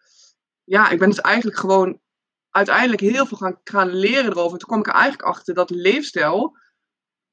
Ja, 0.63 0.89
ik 0.89 0.99
ben 0.99 1.09
dus 1.09 1.21
eigenlijk 1.21 1.57
gewoon 1.57 2.01
uiteindelijk 2.49 3.01
heel 3.01 3.25
veel 3.25 3.37
gaan, 3.37 3.59
gaan 3.63 3.95
leren 3.95 4.31
erover. 4.31 4.57
Toen 4.57 4.67
kwam 4.67 4.79
ik 4.79 4.87
er 4.87 4.93
eigenlijk 4.93 5.23
achter 5.23 5.53
dat 5.53 5.69
leefstijl, 5.69 6.57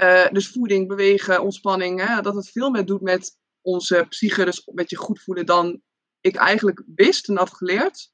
uh, 0.03 0.29
dus 0.29 0.49
voeding, 0.49 0.89
bewegen, 0.89 1.43
ontspanning, 1.43 2.07
hè, 2.07 2.23
dat 2.23 2.35
het 2.35 2.51
veel 2.51 2.71
meer 2.71 2.85
doet 2.85 3.01
met 3.01 3.39
onze 3.61 4.07
psyche, 4.09 4.45
dus 4.45 4.63
met 4.73 4.91
je 4.91 4.97
goed 4.97 5.23
voelen, 5.23 5.47
dan 5.47 5.83
ik 6.21 6.37
eigenlijk 6.37 6.83
wist 6.95 7.29
en 7.29 7.37
had 7.37 7.55
geleerd. 7.55 8.13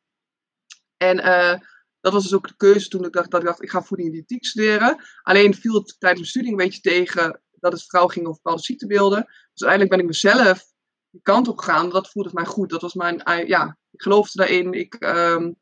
En 0.96 1.18
uh, 1.18 1.54
dat 2.00 2.12
was 2.12 2.22
dus 2.22 2.34
ook 2.34 2.48
de 2.48 2.56
keuze 2.56 2.88
toen 2.88 3.04
ik 3.04 3.12
dacht 3.12 3.30
dat 3.30 3.40
ik 3.40 3.46
dacht, 3.46 3.62
ik 3.62 3.70
ga 3.70 3.82
voeding 3.82 4.08
en 4.08 4.14
diëtiek 4.14 4.44
studeren. 4.44 5.04
Alleen 5.22 5.54
viel 5.54 5.74
het 5.74 5.96
tijdens 5.98 6.20
mijn 6.20 6.26
studie 6.26 6.50
een 6.50 6.56
beetje 6.56 6.80
tegen 6.80 7.42
dat 7.52 7.72
het 7.72 7.86
vooral 7.86 8.08
ging 8.08 8.26
over 8.26 8.40
bepaalde 8.42 8.64
ziektebeelden. 8.64 9.24
Dus 9.24 9.66
uiteindelijk 9.66 9.90
ben 9.90 10.00
ik 10.00 10.06
mezelf 10.06 10.64
die 11.10 11.22
kant 11.22 11.48
op 11.48 11.58
gegaan. 11.58 11.90
Dat 11.90 12.10
voelde 12.10 12.30
mij 12.32 12.44
goed. 12.44 12.70
Dat 12.70 12.80
was 12.80 12.94
mijn, 12.94 13.22
ja, 13.46 13.78
ik 13.90 14.02
geloofde 14.02 14.38
daarin. 14.38 14.72
Ik, 14.72 14.96
um, 15.00 15.56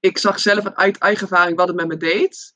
ik 0.00 0.18
zag 0.18 0.40
zelf 0.40 0.66
uit 0.66 0.98
eigen 0.98 1.22
ervaring 1.22 1.56
wat 1.56 1.68
het 1.68 1.76
met 1.76 1.88
me 1.88 1.96
deed. 1.96 2.55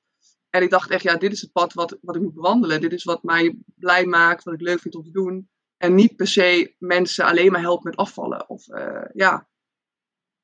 En 0.51 0.63
ik 0.63 0.71
dacht 0.71 0.91
echt, 0.91 1.03
ja, 1.03 1.17
dit 1.17 1.33
is 1.33 1.41
het 1.41 1.53
pad 1.53 1.73
wat, 1.73 1.99
wat 2.01 2.17
ik 2.17 2.23
moet 2.23 2.35
bewandelen. 2.35 2.81
Dit 2.81 2.93
is 2.93 3.05
wat 3.05 3.23
mij 3.23 3.57
blij 3.75 4.05
maakt, 4.05 4.45
wat 4.45 4.55
ik 4.55 4.61
leuk 4.61 4.81
vind 4.81 4.95
om 4.95 5.05
te 5.05 5.11
doen. 5.11 5.49
En 5.77 5.95
niet 5.95 6.17
per 6.17 6.27
se 6.27 6.75
mensen 6.79 7.25
alleen 7.25 7.53
maar 7.53 7.61
helpen 7.61 7.91
met 7.91 7.99
afvallen. 7.99 8.49
Of, 8.49 8.69
uh, 8.69 9.05
ja. 9.13 9.49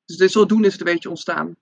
Dus 0.05 0.17
dit, 0.17 0.31
zodoende 0.31 0.67
is 0.67 0.73
het 0.73 0.81
een 0.81 0.93
beetje 0.93 1.09
ontstaan. 1.09 1.55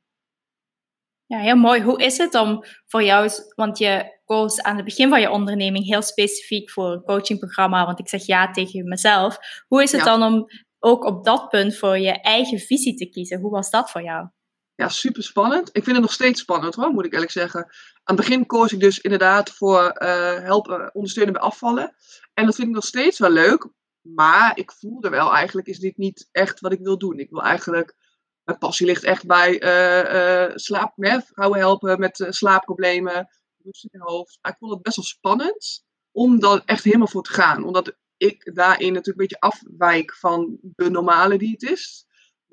Ja, 1.25 1.39
heel 1.39 1.55
mooi. 1.55 1.81
Hoe 1.81 2.03
is 2.03 2.17
het 2.17 2.35
om 2.35 2.63
voor 2.85 3.03
jou, 3.03 3.29
want 3.55 3.77
je 3.77 4.19
koos 4.25 4.61
aan 4.61 4.75
het 4.75 4.85
begin 4.85 5.09
van 5.09 5.21
je 5.21 5.29
onderneming 5.29 5.85
heel 5.85 6.01
specifiek 6.01 6.71
voor 6.71 6.91
een 6.91 7.03
coachingprogramma, 7.03 7.85
want 7.85 7.99
ik 7.99 8.09
zeg 8.09 8.25
ja 8.25 8.51
tegen 8.51 8.87
mezelf. 8.87 9.37
Hoe 9.67 9.83
is 9.83 9.91
het 9.91 10.03
dan 10.03 10.23
om 10.23 10.47
ook 10.79 11.03
op 11.03 11.23
dat 11.23 11.49
punt 11.49 11.77
voor 11.77 11.97
je 11.97 12.21
eigen 12.21 12.59
visie 12.59 12.95
te 12.95 13.09
kiezen? 13.09 13.39
Hoe 13.39 13.51
was 13.51 13.69
dat 13.69 13.91
voor 13.91 14.03
jou? 14.03 14.27
Ja, 14.75 14.89
super 14.89 15.23
spannend. 15.23 15.67
Ik 15.67 15.83
vind 15.83 15.95
het 15.95 16.05
nog 16.05 16.13
steeds 16.13 16.41
spannend 16.41 16.75
hoor, 16.75 16.89
moet 16.89 17.05
ik 17.05 17.13
eerlijk 17.13 17.31
zeggen. 17.31 17.63
Aan 18.03 18.15
het 18.15 18.25
begin 18.25 18.45
koos 18.45 18.71
ik 18.71 18.79
dus 18.79 18.99
inderdaad 18.99 19.49
voor 19.49 20.01
uh, 20.01 20.39
helpen, 20.39 20.95
ondersteunen 20.95 21.33
bij 21.33 21.41
afvallen. 21.41 21.95
En 22.33 22.45
dat 22.45 22.55
vind 22.55 22.67
ik 22.67 22.73
nog 22.73 22.85
steeds 22.85 23.19
wel 23.19 23.29
leuk. 23.29 23.69
Maar 24.01 24.57
ik 24.57 24.71
voelde 24.71 25.09
wel, 25.09 25.33
eigenlijk 25.33 25.67
is 25.67 25.79
dit 25.79 25.97
niet 25.97 26.29
echt 26.31 26.59
wat 26.59 26.71
ik 26.71 26.79
wil 26.79 26.97
doen. 26.97 27.19
Ik 27.19 27.29
wil 27.29 27.41
eigenlijk 27.41 27.95
mijn 28.43 28.57
passie 28.57 28.85
ligt 28.85 29.03
echt 29.03 29.25
bij 29.25 29.63
uh, 29.63 30.55
slaap, 30.55 30.93
hè, 30.95 31.21
vrouwen 31.21 31.59
helpen 31.59 31.99
met 31.99 32.25
slaapproblemen, 32.29 33.27
rust 33.63 33.87
in 33.91 33.99
hoofd. 33.99 34.39
ik 34.41 34.55
vond 34.59 34.71
het 34.71 34.81
best 34.81 34.95
wel 34.95 35.05
spannend 35.05 35.83
om 36.11 36.39
daar 36.39 36.61
echt 36.65 36.83
helemaal 36.83 37.07
voor 37.07 37.23
te 37.23 37.33
gaan. 37.33 37.63
Omdat 37.63 37.95
ik 38.17 38.55
daarin 38.55 38.93
natuurlijk 38.93 39.07
een 39.07 39.27
beetje 39.27 39.39
afwijk 39.39 40.15
van 40.15 40.57
de 40.61 40.89
normale 40.89 41.37
die 41.37 41.51
het 41.51 41.63
is. 41.71 42.05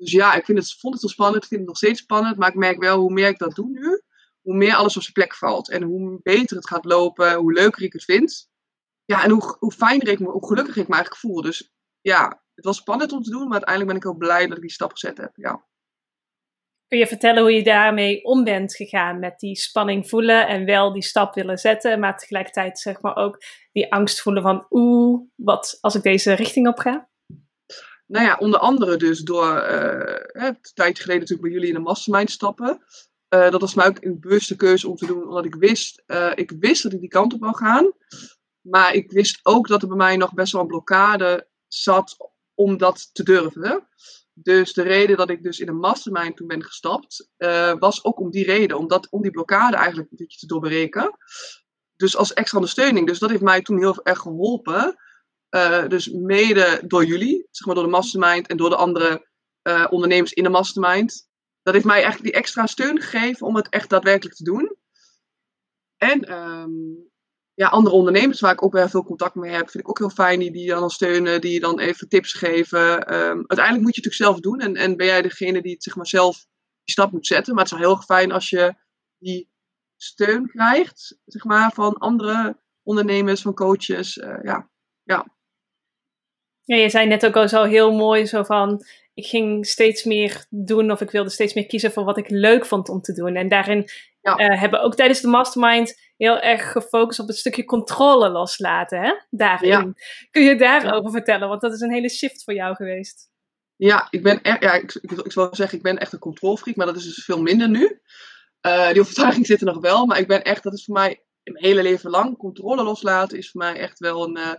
Dus 0.03 0.11
ja, 0.11 0.33
ik 0.33 0.45
vind 0.45 0.57
het, 0.57 0.73
vond 0.79 0.93
het 0.93 1.03
wel 1.03 1.11
spannend, 1.11 1.43
ik 1.43 1.49
vind 1.49 1.59
het 1.59 1.69
nog 1.69 1.77
steeds 1.77 1.99
spannend, 1.99 2.37
maar 2.37 2.49
ik 2.49 2.55
merk 2.55 2.79
wel 2.79 2.99
hoe 2.99 3.13
meer 3.13 3.27
ik 3.27 3.37
dat 3.37 3.55
doe 3.55 3.69
nu, 3.69 4.01
hoe 4.41 4.55
meer 4.55 4.75
alles 4.75 4.95
op 4.95 5.01
zijn 5.01 5.13
plek 5.13 5.35
valt. 5.35 5.69
En 5.69 5.83
hoe 5.83 6.19
beter 6.23 6.55
het 6.55 6.67
gaat 6.67 6.85
lopen, 6.85 7.33
hoe 7.33 7.53
leuker 7.53 7.83
ik 7.83 7.93
het 7.93 8.03
vind. 8.03 8.49
Ja, 9.05 9.23
en 9.23 9.31
hoe, 9.31 9.55
hoe 9.59 9.71
fijner 9.71 10.07
ik 10.07 10.19
me, 10.19 10.29
hoe 10.29 10.47
gelukkiger 10.47 10.81
ik 10.81 10.87
me 10.87 10.93
eigenlijk 10.93 11.23
voel. 11.23 11.41
Dus 11.41 11.71
ja, 12.01 12.43
het 12.55 12.65
was 12.65 12.77
spannend 12.77 13.11
om 13.11 13.21
te 13.21 13.29
doen, 13.29 13.43
maar 13.43 13.51
uiteindelijk 13.63 13.91
ben 13.91 14.01
ik 14.01 14.15
ook 14.15 14.17
blij 14.17 14.47
dat 14.47 14.55
ik 14.55 14.61
die 14.61 14.71
stap 14.71 14.91
gezet 14.91 15.17
heb. 15.17 15.31
Ja. 15.35 15.65
Kun 16.87 16.97
je 16.97 17.07
vertellen 17.07 17.41
hoe 17.41 17.53
je 17.53 17.63
daarmee 17.63 18.23
om 18.23 18.43
bent 18.43 18.75
gegaan 18.75 19.19
met 19.19 19.39
die 19.39 19.55
spanning 19.55 20.09
voelen 20.09 20.47
en 20.47 20.65
wel 20.65 20.93
die 20.93 21.03
stap 21.03 21.33
willen 21.33 21.57
zetten, 21.57 21.99
maar 21.99 22.17
tegelijkertijd 22.17 22.79
zeg 22.79 23.01
maar 23.01 23.15
ook 23.15 23.43
die 23.71 23.93
angst 23.93 24.21
voelen 24.21 24.41
van 24.41 24.65
oeh, 24.69 25.21
wat 25.35 25.77
als 25.81 25.95
ik 25.95 26.03
deze 26.03 26.33
richting 26.33 26.67
op 26.67 26.79
ga? 26.79 27.09
Nou 28.05 28.25
ja, 28.25 28.37
onder 28.39 28.59
andere 28.59 28.97
dus 28.97 29.19
door 29.19 29.55
uh, 29.55 30.15
een 30.45 30.57
tijd 30.73 30.99
geleden 30.99 31.21
natuurlijk 31.21 31.41
bij 31.41 31.51
jullie 31.51 31.67
in 31.67 31.73
de 31.73 31.79
mastermind 31.79 32.31
stappen. 32.31 32.83
Uh, 33.29 33.51
dat 33.51 33.61
was 33.61 33.73
mij 33.73 33.87
ook 33.87 34.03
een 34.03 34.19
bewuste 34.19 34.55
keuze 34.55 34.89
om 34.89 34.95
te 34.95 35.05
doen, 35.05 35.27
omdat 35.27 35.45
ik 35.45 35.55
wist, 35.55 36.03
uh, 36.07 36.31
ik 36.35 36.53
wist 36.59 36.83
dat 36.83 36.93
ik 36.93 36.99
die 36.99 37.09
kant 37.09 37.33
op 37.33 37.39
wou 37.39 37.55
gaan. 37.55 37.91
Maar 38.61 38.93
ik 38.93 39.11
wist 39.11 39.39
ook 39.43 39.67
dat 39.67 39.81
er 39.81 39.87
bij 39.87 39.97
mij 39.97 40.17
nog 40.17 40.33
best 40.33 40.51
wel 40.51 40.61
een 40.61 40.67
blokkade 40.67 41.47
zat 41.67 42.17
om 42.53 42.77
dat 42.77 43.09
te 43.13 43.23
durven. 43.23 43.87
Dus 44.33 44.73
de 44.73 44.81
reden 44.81 45.17
dat 45.17 45.29
ik 45.29 45.43
dus 45.43 45.59
in 45.59 45.67
een 45.67 45.79
mastermind 45.79 46.35
toen 46.35 46.47
ben 46.47 46.63
gestapt, 46.63 47.29
was 47.79 48.03
ook 48.03 48.19
om 48.19 48.31
die 48.31 48.45
reden. 48.45 48.77
Om, 48.77 48.87
dat, 48.87 49.07
om 49.09 49.21
die 49.21 49.31
blokkade 49.31 49.75
eigenlijk 49.75 50.11
een 50.11 50.17
beetje 50.17 50.39
te 50.39 50.47
doorbreken. 50.47 51.17
Dus 51.95 52.15
als 52.15 52.33
extra 52.33 52.57
ondersteuning. 52.57 53.07
Dus 53.07 53.19
dat 53.19 53.29
heeft 53.29 53.41
mij 53.41 53.61
toen 53.61 53.77
heel 53.77 54.03
erg 54.03 54.19
geholpen. 54.19 54.95
Uh, 55.55 55.87
dus 55.87 56.09
mede 56.09 56.81
door 56.87 57.05
jullie, 57.05 57.47
zeg 57.51 57.65
maar 57.65 57.75
door 57.75 57.83
de 57.83 57.89
mastermind 57.89 58.47
en 58.47 58.57
door 58.57 58.69
de 58.69 58.75
andere 58.75 59.27
uh, 59.67 59.87
ondernemers 59.89 60.33
in 60.33 60.43
de 60.43 60.49
mastermind. 60.49 61.27
Dat 61.61 61.73
heeft 61.73 61.85
mij 61.85 62.01
eigenlijk 62.01 62.23
die 62.23 62.41
extra 62.41 62.65
steun 62.65 63.01
gegeven 63.01 63.47
om 63.47 63.55
het 63.55 63.69
echt 63.69 63.89
daadwerkelijk 63.89 64.35
te 64.35 64.43
doen. 64.43 64.77
En 65.97 66.33
um, 66.33 67.11
ja, 67.53 67.67
andere 67.67 67.95
ondernemers 67.95 68.39
waar 68.39 68.51
ik 68.51 68.63
ook 68.63 68.73
wel 68.73 68.89
veel 68.89 69.03
contact 69.03 69.35
mee 69.35 69.51
heb, 69.51 69.69
vind 69.69 69.83
ik 69.83 69.89
ook 69.89 69.97
heel 69.97 70.09
fijn. 70.09 70.39
Die, 70.39 70.51
die 70.51 70.67
dan 70.67 70.89
steunen, 70.89 71.41
die 71.41 71.59
dan 71.59 71.79
even 71.79 72.09
tips 72.09 72.33
geven. 72.33 73.13
Um, 73.13 73.43
uiteindelijk 73.47 73.81
moet 73.81 73.95
je 73.95 74.01
het 74.01 74.05
natuurlijk 74.05 74.15
zelf 74.15 74.39
doen. 74.39 74.59
En, 74.59 74.75
en 74.75 74.97
ben 74.97 75.05
jij 75.05 75.21
degene 75.21 75.61
die 75.61 75.73
het 75.73 75.83
zeg 75.83 75.95
maar 75.95 76.07
zelf 76.07 76.35
die 76.83 76.93
stap 76.93 77.11
moet 77.11 77.27
zetten. 77.27 77.53
Maar 77.53 77.63
het 77.63 77.73
is 77.73 77.79
wel 77.79 77.89
heel 77.89 78.01
fijn 78.01 78.31
als 78.31 78.49
je 78.49 78.75
die 79.17 79.51
steun 79.95 80.47
krijgt, 80.47 81.17
zeg 81.25 81.43
maar, 81.43 81.71
van 81.73 81.97
andere 81.97 82.61
ondernemers, 82.83 83.41
van 83.41 83.53
coaches. 83.53 84.17
Uh, 84.17 84.43
ja, 84.43 84.69
ja. 85.03 85.41
Ja, 86.63 86.75
je 86.75 86.89
zei 86.89 87.07
net 87.07 87.25
ook 87.25 87.35
al 87.35 87.49
zo 87.49 87.63
heel 87.63 87.91
mooi 87.91 88.25
zo 88.25 88.43
van 88.43 88.85
ik 89.13 89.25
ging 89.25 89.65
steeds 89.65 90.03
meer 90.03 90.45
doen 90.49 90.91
of 90.91 91.01
ik 91.01 91.11
wilde 91.11 91.29
steeds 91.29 91.53
meer 91.53 91.65
kiezen 91.65 91.91
voor 91.91 92.03
wat 92.03 92.17
ik 92.17 92.29
leuk 92.29 92.65
vond 92.65 92.89
om 92.89 93.01
te 93.01 93.13
doen. 93.13 93.35
En 93.35 93.47
daarin 93.47 93.89
ja. 94.21 94.39
uh, 94.39 94.59
hebben 94.59 94.81
ook 94.81 94.95
tijdens 94.95 95.21
de 95.21 95.27
mastermind 95.27 95.99
heel 96.17 96.39
erg 96.39 96.71
gefocust 96.71 97.19
op 97.19 97.27
het 97.27 97.37
stukje 97.37 97.65
controle 97.65 98.29
loslaten. 98.29 99.01
Hè? 99.01 99.13
Daarin. 99.29 99.95
Kun 100.31 100.43
je 100.43 100.55
daarover 100.55 101.11
vertellen? 101.11 101.47
Want 101.47 101.61
dat 101.61 101.73
is 101.73 101.79
een 101.79 101.93
hele 101.93 102.09
shift 102.09 102.43
voor 102.43 102.53
jou 102.53 102.75
geweest. 102.75 103.31
Ja, 103.75 104.07
ik 104.09 104.23
ben 104.23 104.41
echt, 104.41 104.63
ja, 104.63 104.73
ik, 104.73 104.93
ik, 105.01 105.11
ik 105.11 105.31
zou 105.31 105.55
zeggen, 105.55 105.77
ik 105.77 105.83
ben 105.83 105.97
echt 105.97 106.13
een 106.13 106.19
controlfreak, 106.19 106.75
maar 106.75 106.85
dat 106.85 106.95
is 106.95 107.03
dus 107.03 107.25
veel 107.25 107.41
minder 107.41 107.69
nu. 107.69 108.01
Uh, 108.67 108.91
die 108.91 108.99
overtuiging 108.99 109.45
zit 109.51 109.59
er 109.59 109.65
nog 109.65 109.79
wel, 109.79 110.05
maar 110.05 110.19
ik 110.19 110.27
ben 110.27 110.43
echt, 110.43 110.63
dat 110.63 110.73
is 110.73 110.85
voor 110.85 110.93
mij 110.93 111.23
mijn 111.43 111.63
hele 111.63 111.81
leven 111.81 112.09
lang. 112.09 112.37
Controle 112.37 112.83
loslaten 112.83 113.37
is 113.37 113.51
voor 113.51 113.61
mij 113.61 113.75
echt 113.75 113.99
wel 113.99 114.23
een 114.23 114.37
uh, 114.37 114.51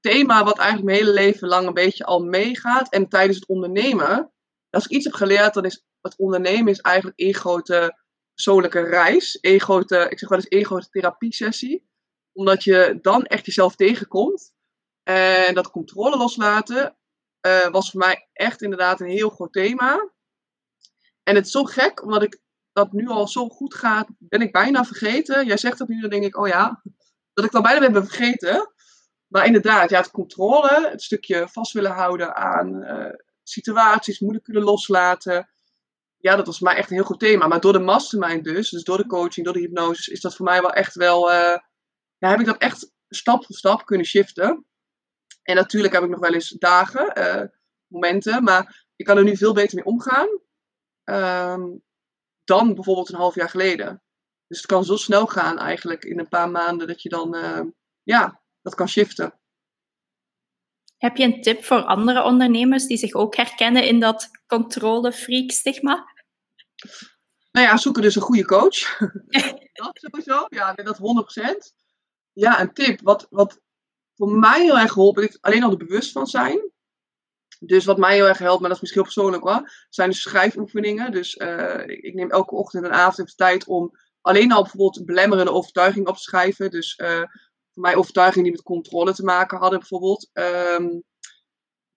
thema 0.00 0.44
wat 0.44 0.58
eigenlijk 0.58 0.88
mijn 0.88 0.98
hele 0.98 1.12
leven 1.12 1.48
lang 1.48 1.66
een 1.66 1.74
beetje 1.74 2.04
al 2.04 2.24
meegaat. 2.24 2.92
En 2.92 3.08
tijdens 3.08 3.38
het 3.38 3.48
ondernemen, 3.48 4.32
als 4.70 4.84
ik 4.84 4.90
iets 4.90 5.04
heb 5.04 5.14
geleerd, 5.14 5.54
dan 5.54 5.64
is 5.64 5.84
het 6.00 6.16
ondernemen 6.16 6.72
is 6.72 6.80
eigenlijk 6.80 7.18
één 7.18 7.34
grote 7.34 7.98
persoonlijke 8.34 8.80
reis. 8.80 9.40
Één 9.40 9.60
grote, 9.60 10.06
ik 10.10 10.18
zeg 10.18 10.28
wel 10.28 10.38
eens 10.38 10.48
één 10.48 10.64
grote 10.64 10.88
therapie-sessie. 10.88 11.88
Omdat 12.32 12.64
je 12.64 12.98
dan 13.02 13.24
echt 13.24 13.46
jezelf 13.46 13.76
tegenkomt. 13.76 14.52
En 15.02 15.54
dat 15.54 15.70
controle 15.70 16.16
loslaten 16.16 16.96
uh, 17.46 17.68
was 17.68 17.90
voor 17.90 18.00
mij 18.00 18.28
echt 18.32 18.62
inderdaad 18.62 19.00
een 19.00 19.08
heel 19.08 19.30
groot 19.30 19.52
thema. 19.52 20.10
En 21.22 21.34
het 21.34 21.46
is 21.46 21.52
zo 21.52 21.64
gek, 21.64 22.02
omdat 22.02 22.22
ik 22.22 22.40
dat 22.72 22.92
nu 22.92 23.08
al 23.08 23.28
zo 23.28 23.48
goed 23.48 23.74
gaat, 23.74 24.08
ben 24.18 24.40
ik 24.40 24.52
bijna 24.52 24.84
vergeten. 24.84 25.46
Jij 25.46 25.56
zegt 25.56 25.78
dat 25.78 25.88
nu, 25.88 26.00
dan 26.00 26.10
denk 26.10 26.24
ik, 26.24 26.36
oh 26.36 26.48
ja, 26.48 26.82
dat 27.32 27.44
ik 27.44 27.50
dan 27.50 27.62
bijna 27.62 27.90
ben 27.90 28.06
vergeten. 28.06 28.72
Maar 29.30 29.46
inderdaad, 29.46 29.90
ja, 29.90 29.98
het 29.98 30.10
controle, 30.10 30.88
het 30.90 31.02
stukje 31.02 31.48
vast 31.48 31.72
willen 31.72 31.90
houden 31.90 32.36
aan 32.36 32.82
uh, 32.82 33.14
situaties, 33.42 34.20
moeilijk 34.20 34.44
kunnen 34.44 34.62
loslaten. 34.62 35.50
Ja, 36.16 36.36
dat 36.36 36.46
was 36.46 36.58
voor 36.58 36.66
mij 36.66 36.76
echt 36.76 36.90
een 36.90 36.96
heel 36.96 37.04
goed 37.04 37.18
thema. 37.18 37.46
Maar 37.46 37.60
door 37.60 37.72
de 37.72 37.78
mastermind 37.78 38.44
dus, 38.44 38.70
dus 38.70 38.84
door 38.84 38.96
de 38.96 39.06
coaching, 39.06 39.44
door 39.44 39.54
de 39.54 39.60
hypnose, 39.60 40.12
is 40.12 40.20
dat 40.20 40.36
voor 40.36 40.44
mij 40.44 40.60
wel 40.60 40.72
echt 40.72 40.94
wel, 40.94 41.30
uh, 41.30 41.56
ja, 42.18 42.28
heb 42.28 42.40
ik 42.40 42.46
dat 42.46 42.58
echt 42.58 42.92
stap 43.08 43.44
voor 43.44 43.56
stap 43.56 43.84
kunnen 43.84 44.06
shiften. 44.06 44.66
En 45.42 45.54
natuurlijk 45.54 45.94
heb 45.94 46.02
ik 46.02 46.10
nog 46.10 46.20
wel 46.20 46.34
eens 46.34 46.48
dagen, 46.48 47.18
uh, 47.18 47.44
momenten, 47.86 48.44
maar 48.44 48.86
ik 48.96 49.06
kan 49.06 49.16
er 49.16 49.24
nu 49.24 49.36
veel 49.36 49.54
beter 49.54 49.74
mee 49.74 49.84
omgaan 49.84 50.28
um, 51.04 51.82
dan 52.44 52.74
bijvoorbeeld 52.74 53.08
een 53.08 53.18
half 53.18 53.34
jaar 53.34 53.48
geleden. 53.48 54.02
Dus 54.46 54.58
het 54.58 54.66
kan 54.66 54.84
zo 54.84 54.96
snel 54.96 55.26
gaan 55.26 55.58
eigenlijk 55.58 56.04
in 56.04 56.18
een 56.18 56.28
paar 56.28 56.50
maanden 56.50 56.86
dat 56.86 57.02
je 57.02 57.08
dan, 57.08 57.36
ja, 58.02 58.40
dat 58.62 58.74
kan 58.74 58.88
shiften. 58.88 59.34
Heb 60.96 61.16
je 61.16 61.24
een 61.24 61.42
tip 61.42 61.64
voor 61.64 61.82
andere 61.82 62.22
ondernemers 62.22 62.86
die 62.86 62.96
zich 62.96 63.12
ook 63.12 63.36
herkennen 63.36 63.84
in 63.86 64.00
dat 64.00 64.30
controle-freak 64.46 65.50
stigma? 65.50 66.04
Nou 67.52 67.66
ja, 67.66 67.76
zoeken 67.76 68.02
dus 68.02 68.16
een 68.16 68.22
goede 68.22 68.44
coach. 68.44 68.98
dat 69.72 69.90
sowieso, 69.92 70.46
ja, 70.48 70.72
dat 70.74 70.98
100%. 70.98 71.02
Ja, 72.32 72.60
een 72.60 72.72
tip. 72.72 73.00
Wat, 73.00 73.26
wat 73.30 73.60
voor 74.14 74.32
mij 74.32 74.62
heel 74.62 74.78
erg 74.78 74.92
geholpen 74.92 75.22
heeft, 75.22 75.38
alleen 75.40 75.62
al 75.62 75.70
er 75.70 75.76
bewust 75.76 76.12
van 76.12 76.26
zijn. 76.26 76.70
Dus 77.58 77.84
wat 77.84 77.98
mij 77.98 78.14
heel 78.14 78.28
erg 78.28 78.38
helpt, 78.38 78.60
maar 78.60 78.68
dat 78.68 78.76
is 78.76 78.82
misschien 78.82 79.02
heel 79.02 79.12
persoonlijk 79.12 79.42
hoor, 79.42 79.86
zijn 79.88 80.10
dus 80.10 80.22
schrijfoefeningen. 80.22 81.12
Dus 81.12 81.36
uh, 81.36 81.82
ik 81.86 82.14
neem 82.14 82.30
elke 82.30 82.54
ochtend 82.54 82.84
en 82.84 82.92
avond 82.92 83.28
de 83.28 83.34
tijd 83.34 83.66
om 83.66 83.98
alleen 84.20 84.52
al 84.52 84.62
bijvoorbeeld 84.62 85.06
belemmerende 85.06 85.52
overtuiging 85.52 86.06
op 86.06 86.16
te 86.16 86.22
schrijven. 86.22 86.70
Dus 86.70 86.98
uh, 86.98 87.22
voor 87.72 87.82
mij 87.82 87.96
overtuigingen 87.96 88.44
die 88.44 88.52
met 88.52 88.62
controle 88.62 89.14
te 89.14 89.24
maken 89.24 89.58
hadden 89.58 89.78
bijvoorbeeld. 89.78 90.30
Um, 90.32 91.02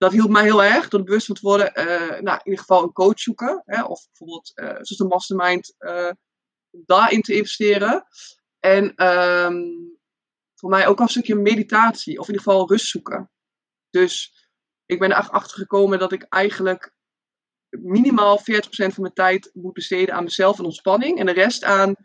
dat 0.03 0.11
hielp 0.11 0.29
mij 0.29 0.43
heel 0.43 0.63
erg 0.63 0.87
door 0.87 1.03
bewust 1.03 1.25
van 1.25 1.35
te 1.35 1.41
worden. 1.41 1.71
Uh, 1.79 2.21
nou, 2.21 2.37
in 2.37 2.41
ieder 2.43 2.59
geval 2.59 2.83
een 2.83 2.91
coach 2.91 3.19
zoeken. 3.19 3.63
Hè, 3.65 3.83
of 3.83 4.07
bijvoorbeeld, 4.07 4.51
uh, 4.55 4.67
zoals 4.67 4.99
een 4.99 5.07
mastermind, 5.07 5.75
uh, 5.79 6.11
daarin 6.69 7.21
te 7.21 7.35
investeren. 7.35 8.05
En 8.59 9.07
um, 9.07 9.99
voor 10.55 10.69
mij 10.69 10.87
ook 10.87 10.97
al 10.97 11.03
een 11.03 11.09
stukje 11.09 11.35
meditatie. 11.35 12.19
Of 12.19 12.27
in 12.27 12.33
ieder 12.33 12.51
geval 12.51 12.69
rust 12.69 12.87
zoeken. 12.87 13.31
Dus 13.89 14.33
ik 14.85 14.99
ben 14.99 15.11
erachter 15.11 15.57
gekomen 15.57 15.99
dat 15.99 16.11
ik 16.11 16.23
eigenlijk 16.23 16.93
minimaal 17.69 18.39
40% 18.39 18.43
van 18.67 18.93
mijn 18.95 19.13
tijd 19.13 19.49
moet 19.53 19.73
besteden 19.73 20.15
aan 20.15 20.23
mezelf 20.23 20.59
en 20.59 20.65
ontspanning. 20.65 21.19
En 21.19 21.25
de 21.25 21.31
rest 21.31 21.63
aan 21.63 21.95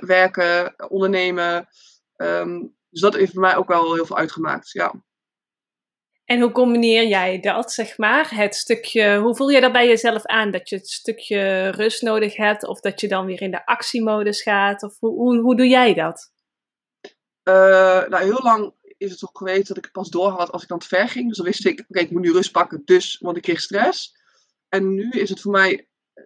werken, 0.00 0.90
ondernemen. 0.90 1.68
Um, 2.16 2.76
dus 2.92 3.00
dat 3.00 3.14
heeft 3.14 3.32
voor 3.32 3.40
mij 3.40 3.56
ook 3.56 3.68
wel 3.68 3.94
heel 3.94 4.06
veel 4.06 4.16
uitgemaakt, 4.16 4.70
ja. 4.70 4.94
En 6.24 6.40
hoe 6.40 6.52
combineer 6.52 7.06
jij 7.06 7.40
dat, 7.40 7.72
zeg 7.72 7.98
maar? 7.98 8.34
Het 8.34 8.54
stukje, 8.54 9.18
hoe 9.18 9.36
voel 9.36 9.48
je 9.48 9.60
dat 9.60 9.72
bij 9.72 9.88
jezelf 9.88 10.26
aan? 10.26 10.50
Dat 10.50 10.68
je 10.68 10.76
het 10.76 10.88
stukje 10.88 11.68
rust 11.68 12.02
nodig 12.02 12.36
hebt, 12.36 12.66
of 12.66 12.80
dat 12.80 13.00
je 13.00 13.08
dan 13.08 13.26
weer 13.26 13.42
in 13.42 13.50
de 13.50 13.66
actiemodus 13.66 14.42
gaat? 14.42 14.82
Of 14.82 14.98
hoe, 14.98 15.10
hoe, 15.10 15.40
hoe 15.40 15.56
doe 15.56 15.68
jij 15.68 15.94
dat? 15.94 16.32
Uh, 17.48 18.08
nou, 18.08 18.22
heel 18.22 18.42
lang 18.42 18.74
is 18.96 19.10
het 19.10 19.18
toch 19.18 19.30
geweest 19.32 19.68
dat 19.68 19.76
ik 19.76 19.84
het 19.84 19.92
pas 19.92 20.10
door 20.10 20.28
had 20.28 20.50
als 20.50 20.62
ik 20.62 20.70
aan 20.70 20.78
het 20.78 20.86
ver 20.86 21.08
ging. 21.08 21.28
Dus 21.28 21.36
dan 21.36 21.46
wist 21.46 21.66
ik, 21.66 21.80
oké, 21.80 21.84
okay, 21.88 22.02
ik 22.02 22.10
moet 22.10 22.22
nu 22.22 22.32
rust 22.32 22.52
pakken, 22.52 22.82
dus, 22.84 23.18
want 23.20 23.36
ik 23.36 23.42
kreeg 23.42 23.60
stress. 23.60 24.16
En 24.68 24.94
nu 24.94 25.10
is 25.10 25.30
het 25.30 25.40
voor 25.40 25.52
mij 25.52 25.88
eh, 26.12 26.24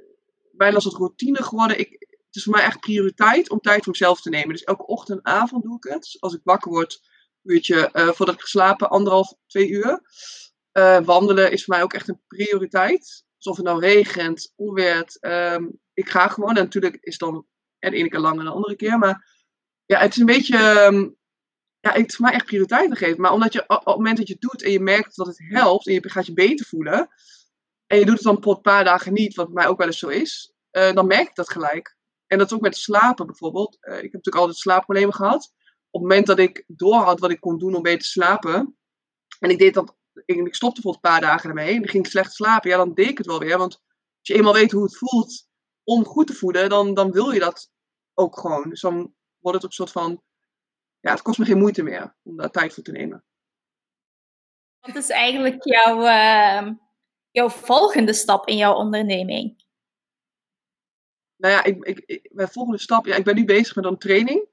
bijna 0.52 0.74
als 0.74 0.84
het 0.84 0.94
routine 0.94 1.42
geworden. 1.42 1.78
Ik, 1.78 2.15
is 2.36 2.42
voor 2.42 2.52
mij 2.52 2.64
echt 2.64 2.80
prioriteit 2.80 3.50
om 3.50 3.60
tijd 3.60 3.82
voor 3.84 3.92
mezelf 3.92 4.20
te 4.20 4.28
nemen. 4.28 4.48
Dus 4.48 4.64
elke 4.64 4.86
ochtend 4.86 5.20
en 5.22 5.32
avond 5.32 5.62
doe 5.62 5.76
ik 5.76 5.92
het. 5.92 6.02
Dus 6.02 6.20
als 6.20 6.34
ik 6.34 6.40
wakker 6.44 6.70
word, 6.70 7.00
uurtje 7.42 7.90
uh, 7.92 8.08
voordat 8.08 8.34
ik 8.34 8.40
geslapen, 8.40 8.90
anderhalf, 8.90 9.34
twee 9.46 9.68
uur. 9.68 10.00
Uh, 10.72 11.00
wandelen 11.00 11.52
is 11.52 11.64
voor 11.64 11.74
mij 11.74 11.82
ook 11.82 11.92
echt 11.92 12.08
een 12.08 12.20
prioriteit. 12.26 13.24
Dus 13.36 13.46
of 13.46 13.56
het 13.56 13.66
nou 13.66 13.80
regent, 13.80 14.52
onweert, 14.56 15.18
um, 15.20 15.80
ik 15.94 16.08
ga 16.08 16.28
gewoon. 16.28 16.56
En 16.56 16.62
natuurlijk 16.62 16.98
is 17.00 17.18
dan 17.18 17.46
de 17.78 17.90
ene 17.90 18.08
keer 18.08 18.20
langer 18.20 18.36
dan 18.36 18.46
de 18.46 18.52
andere 18.52 18.76
keer. 18.76 18.98
Maar 18.98 19.26
ja, 19.84 19.98
het 19.98 20.12
is 20.12 20.18
een 20.18 20.26
beetje. 20.26 20.84
Um, 20.86 21.16
ja, 21.80 21.92
het 21.92 22.08
is 22.08 22.16
voor 22.16 22.24
mij 22.24 22.34
echt 22.34 22.44
prioriteit 22.44 22.90
te 22.90 22.96
geven. 22.96 23.20
Maar 23.20 23.32
omdat 23.32 23.52
je 23.52 23.64
op 23.68 23.84
het 23.84 23.96
moment 23.96 24.16
dat 24.16 24.26
je 24.26 24.32
het 24.32 24.42
doet 24.42 24.62
en 24.62 24.72
je 24.72 24.80
merkt 24.80 25.16
dat 25.16 25.26
het 25.26 25.38
helpt 25.38 25.86
en 25.86 25.92
je 25.92 26.08
gaat 26.08 26.26
je 26.26 26.32
beter 26.32 26.66
voelen, 26.66 27.08
en 27.86 27.98
je 27.98 28.04
doet 28.04 28.14
het 28.14 28.24
dan 28.24 28.42
voor 28.42 28.54
een 28.54 28.60
paar 28.60 28.84
dagen 28.84 29.12
niet, 29.12 29.34
wat 29.34 29.46
bij 29.46 29.54
mij 29.54 29.66
ook 29.66 29.78
wel 29.78 29.86
eens 29.86 29.98
zo 29.98 30.08
is, 30.08 30.52
uh, 30.72 30.92
dan 30.92 31.06
merk 31.06 31.28
ik 31.28 31.34
dat 31.34 31.50
gelijk. 31.50 31.95
En 32.26 32.38
dat 32.38 32.46
is 32.46 32.52
ook 32.52 32.60
met 32.60 32.76
slapen 32.76 33.26
bijvoorbeeld. 33.26 33.76
Uh, 33.80 33.94
ik 33.94 34.02
heb 34.02 34.12
natuurlijk 34.12 34.36
altijd 34.36 34.56
slaapproblemen 34.56 35.14
gehad. 35.14 35.52
Op 35.90 36.00
het 36.00 36.10
moment 36.10 36.26
dat 36.26 36.38
ik 36.38 36.64
doorhad 36.66 37.20
wat 37.20 37.30
ik 37.30 37.40
kon 37.40 37.58
doen 37.58 37.74
om 37.74 37.82
beter 37.82 37.98
te 37.98 38.06
slapen, 38.06 38.76
en 39.38 39.50
ik 39.50 39.58
deed 39.58 39.74
dat, 39.74 39.96
ik, 40.24 40.54
stopte 40.54 40.80
voor 40.80 40.94
een 40.94 41.00
paar 41.00 41.20
dagen 41.20 41.48
ermee, 41.48 41.74
en 41.74 41.88
ging 41.88 42.06
slecht 42.06 42.32
slapen, 42.32 42.70
ja, 42.70 42.76
dan 42.76 42.94
deed 42.94 43.08
ik 43.08 43.18
het 43.18 43.26
wel 43.26 43.38
weer. 43.38 43.58
Want 43.58 43.74
als 43.74 44.28
je 44.28 44.34
eenmaal 44.34 44.52
weet 44.52 44.72
hoe 44.72 44.82
het 44.82 44.96
voelt 44.96 45.48
om 45.84 46.04
goed 46.04 46.26
te 46.26 46.34
voeden, 46.34 46.68
dan, 46.68 46.94
dan 46.94 47.12
wil 47.12 47.30
je 47.30 47.40
dat 47.40 47.70
ook 48.14 48.38
gewoon. 48.38 48.68
Dus 48.68 48.80
dan 48.80 49.14
wordt 49.38 49.56
het 49.56 49.64
ook 49.64 49.70
een 49.70 49.86
soort 49.86 49.92
van, 49.92 50.22
ja, 51.00 51.10
het 51.10 51.22
kost 51.22 51.38
me 51.38 51.44
geen 51.44 51.58
moeite 51.58 51.82
meer 51.82 52.16
om 52.22 52.36
daar 52.36 52.50
tijd 52.50 52.74
voor 52.74 52.82
te 52.82 52.92
nemen. 52.92 53.24
Wat 54.80 54.96
is 54.96 55.10
eigenlijk 55.10 55.64
jouw, 55.64 56.00
uh, 56.00 56.72
jouw 57.30 57.48
volgende 57.48 58.12
stap 58.12 58.48
in 58.48 58.56
jouw 58.56 58.74
onderneming? 58.74 59.65
Nou 61.36 61.54
ja, 61.54 61.64
ik, 61.64 62.00
ik, 62.06 62.30
mijn 62.32 62.48
volgende 62.48 62.80
stap, 62.80 63.06
ja, 63.06 63.14
ik 63.14 63.24
ben 63.24 63.34
nu 63.34 63.44
bezig 63.44 63.74
met 63.74 63.84
een 63.84 63.98
training. 63.98 64.48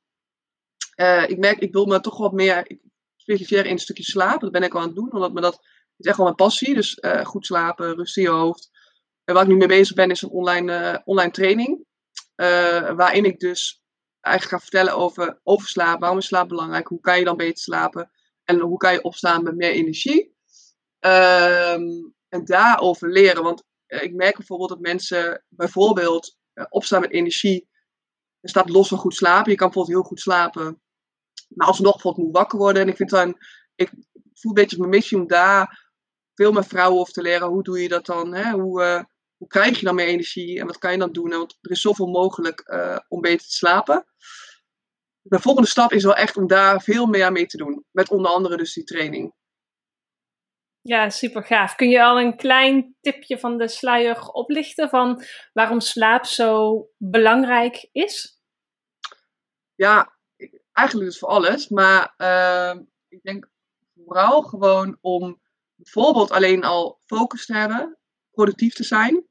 Uh, 0.95 1.29
ik 1.29 1.37
merk, 1.37 1.59
ik 1.59 1.73
wil 1.73 1.85
me 1.85 1.99
toch 1.99 2.17
wat 2.17 2.33
meer 2.33 2.79
specialiseren 3.15 3.65
in 3.65 3.71
een 3.71 3.79
stukje 3.79 4.03
slaap. 4.03 4.41
Dat 4.41 4.51
ben 4.51 4.63
ik 4.63 4.73
al 4.73 4.79
aan 4.79 4.87
het 4.87 4.95
doen, 4.95 5.13
omdat 5.13 5.33
me 5.33 5.41
dat 5.41 5.65
is 5.97 6.05
echt 6.05 6.17
wel 6.17 6.25
mijn 6.25 6.37
passie. 6.37 6.73
Dus 6.73 6.97
uh, 7.01 7.25
goed 7.25 7.45
slapen, 7.45 7.95
rust 7.95 8.17
in 8.17 8.23
je 8.23 8.29
hoofd. 8.29 8.69
En 9.23 9.33
waar 9.33 9.43
ik 9.43 9.49
nu 9.49 9.55
mee 9.55 9.67
bezig 9.67 9.95
ben, 9.95 10.09
is 10.09 10.21
een 10.21 10.29
online, 10.29 10.91
uh, 10.93 10.97
online 11.05 11.31
training. 11.31 11.85
waarin 12.95 13.25
ik 13.25 13.39
dus 13.39 13.83
eigenlijk 14.21 14.55
ga 14.55 14.69
vertellen 14.69 14.95
over, 14.95 15.39
slaap. 15.43 15.99
Waarom 15.99 16.17
is 16.17 16.25
slaap 16.25 16.47
belangrijk? 16.47 16.87
Hoe 16.87 16.99
kan 16.99 17.19
je 17.19 17.25
dan 17.25 17.37
beter 17.37 17.57
slapen? 17.57 18.11
En 18.43 18.59
hoe 18.59 18.77
kan 18.77 18.93
je 18.93 19.03
opstaan 19.03 19.43
met 19.43 19.55
meer 19.55 19.71
energie? 19.71 20.35
Um, 20.99 22.13
en 22.29 22.45
daarover 22.45 23.09
leren. 23.09 23.43
Want 23.43 23.63
ik 23.87 24.13
merk 24.13 24.37
bijvoorbeeld 24.37 24.69
dat 24.69 24.79
mensen 24.79 25.43
bijvoorbeeld 25.49 26.37
opstaan 26.69 27.01
met 27.01 27.11
energie. 27.11 27.67
Er 28.39 28.49
staat 28.49 28.69
los 28.69 28.87
van 28.87 28.97
goed 28.97 29.15
slapen. 29.15 29.51
Je 29.51 29.57
kan 29.57 29.67
bijvoorbeeld 29.67 29.97
heel 29.97 30.07
goed 30.07 30.19
slapen. 30.19 30.81
Maar 31.47 31.67
alsnog 31.67 31.93
bijvoorbeeld 31.93 32.25
moet 32.25 32.35
wakker 32.35 32.59
worden. 32.59 32.81
En 32.81 32.87
ik 32.87 32.95
vind 32.95 33.09
dan, 33.09 33.37
ik 33.75 33.91
voel 34.33 34.51
een 34.51 34.61
beetje 34.61 34.77
mijn 34.77 34.89
missie 34.89 35.17
om 35.17 35.27
daar 35.27 35.91
veel 36.33 36.51
meer 36.51 36.65
vrouwen 36.65 36.99
over 36.99 37.13
te 37.13 37.21
leren. 37.21 37.47
Hoe 37.47 37.63
doe 37.63 37.81
je 37.81 37.87
dat 37.87 38.05
dan? 38.05 38.33
Hè? 38.33 38.51
Hoe, 38.51 38.81
uh, 38.81 39.03
hoe 39.37 39.47
krijg 39.47 39.79
je 39.79 39.85
dan 39.85 39.95
meer 39.95 40.07
energie? 40.07 40.59
En 40.59 40.65
wat 40.65 40.77
kan 40.77 40.91
je 40.91 40.97
dan 40.97 41.11
doen? 41.11 41.29
Want 41.29 41.57
er 41.61 41.71
is 41.71 41.81
zoveel 41.81 42.07
mogelijk 42.07 42.63
uh, 42.69 42.97
om 43.07 43.21
beter 43.21 43.47
te 43.47 43.53
slapen. 43.53 44.05
De 45.21 45.39
volgende 45.39 45.69
stap 45.69 45.91
is 45.91 46.03
wel 46.03 46.15
echt 46.15 46.37
om 46.37 46.47
daar 46.47 46.81
veel 46.81 47.05
meer 47.05 47.31
mee 47.31 47.45
te 47.45 47.57
doen. 47.57 47.85
Met 47.91 48.09
onder 48.09 48.31
andere 48.31 48.57
dus 48.57 48.73
die 48.73 48.83
training. 48.83 49.33
Ja, 50.85 51.09
super 51.09 51.43
gaaf. 51.43 51.75
Kun 51.75 51.89
je 51.89 52.03
al 52.03 52.19
een 52.19 52.35
klein 52.35 52.95
tipje 53.01 53.39
van 53.39 53.57
de 53.57 53.67
sluier 53.67 54.27
oplichten 54.27 54.89
van 54.89 55.23
waarom 55.53 55.79
slaap 55.79 56.25
zo 56.25 56.81
belangrijk 56.97 57.89
is? 57.91 58.41
Ja, 59.75 60.13
eigenlijk 60.71 61.09
dus 61.09 61.19
voor 61.19 61.29
alles. 61.29 61.67
Maar 61.67 62.13
uh, 62.17 62.81
ik 63.07 63.23
denk 63.23 63.49
vooral 63.95 64.41
gewoon 64.41 64.97
om 65.01 65.41
bijvoorbeeld 65.75 66.31
alleen 66.31 66.63
al 66.63 66.99
focus 67.05 67.45
te 67.45 67.53
hebben, 67.53 67.97
productief 68.31 68.73
te 68.73 68.83
zijn. 68.83 69.25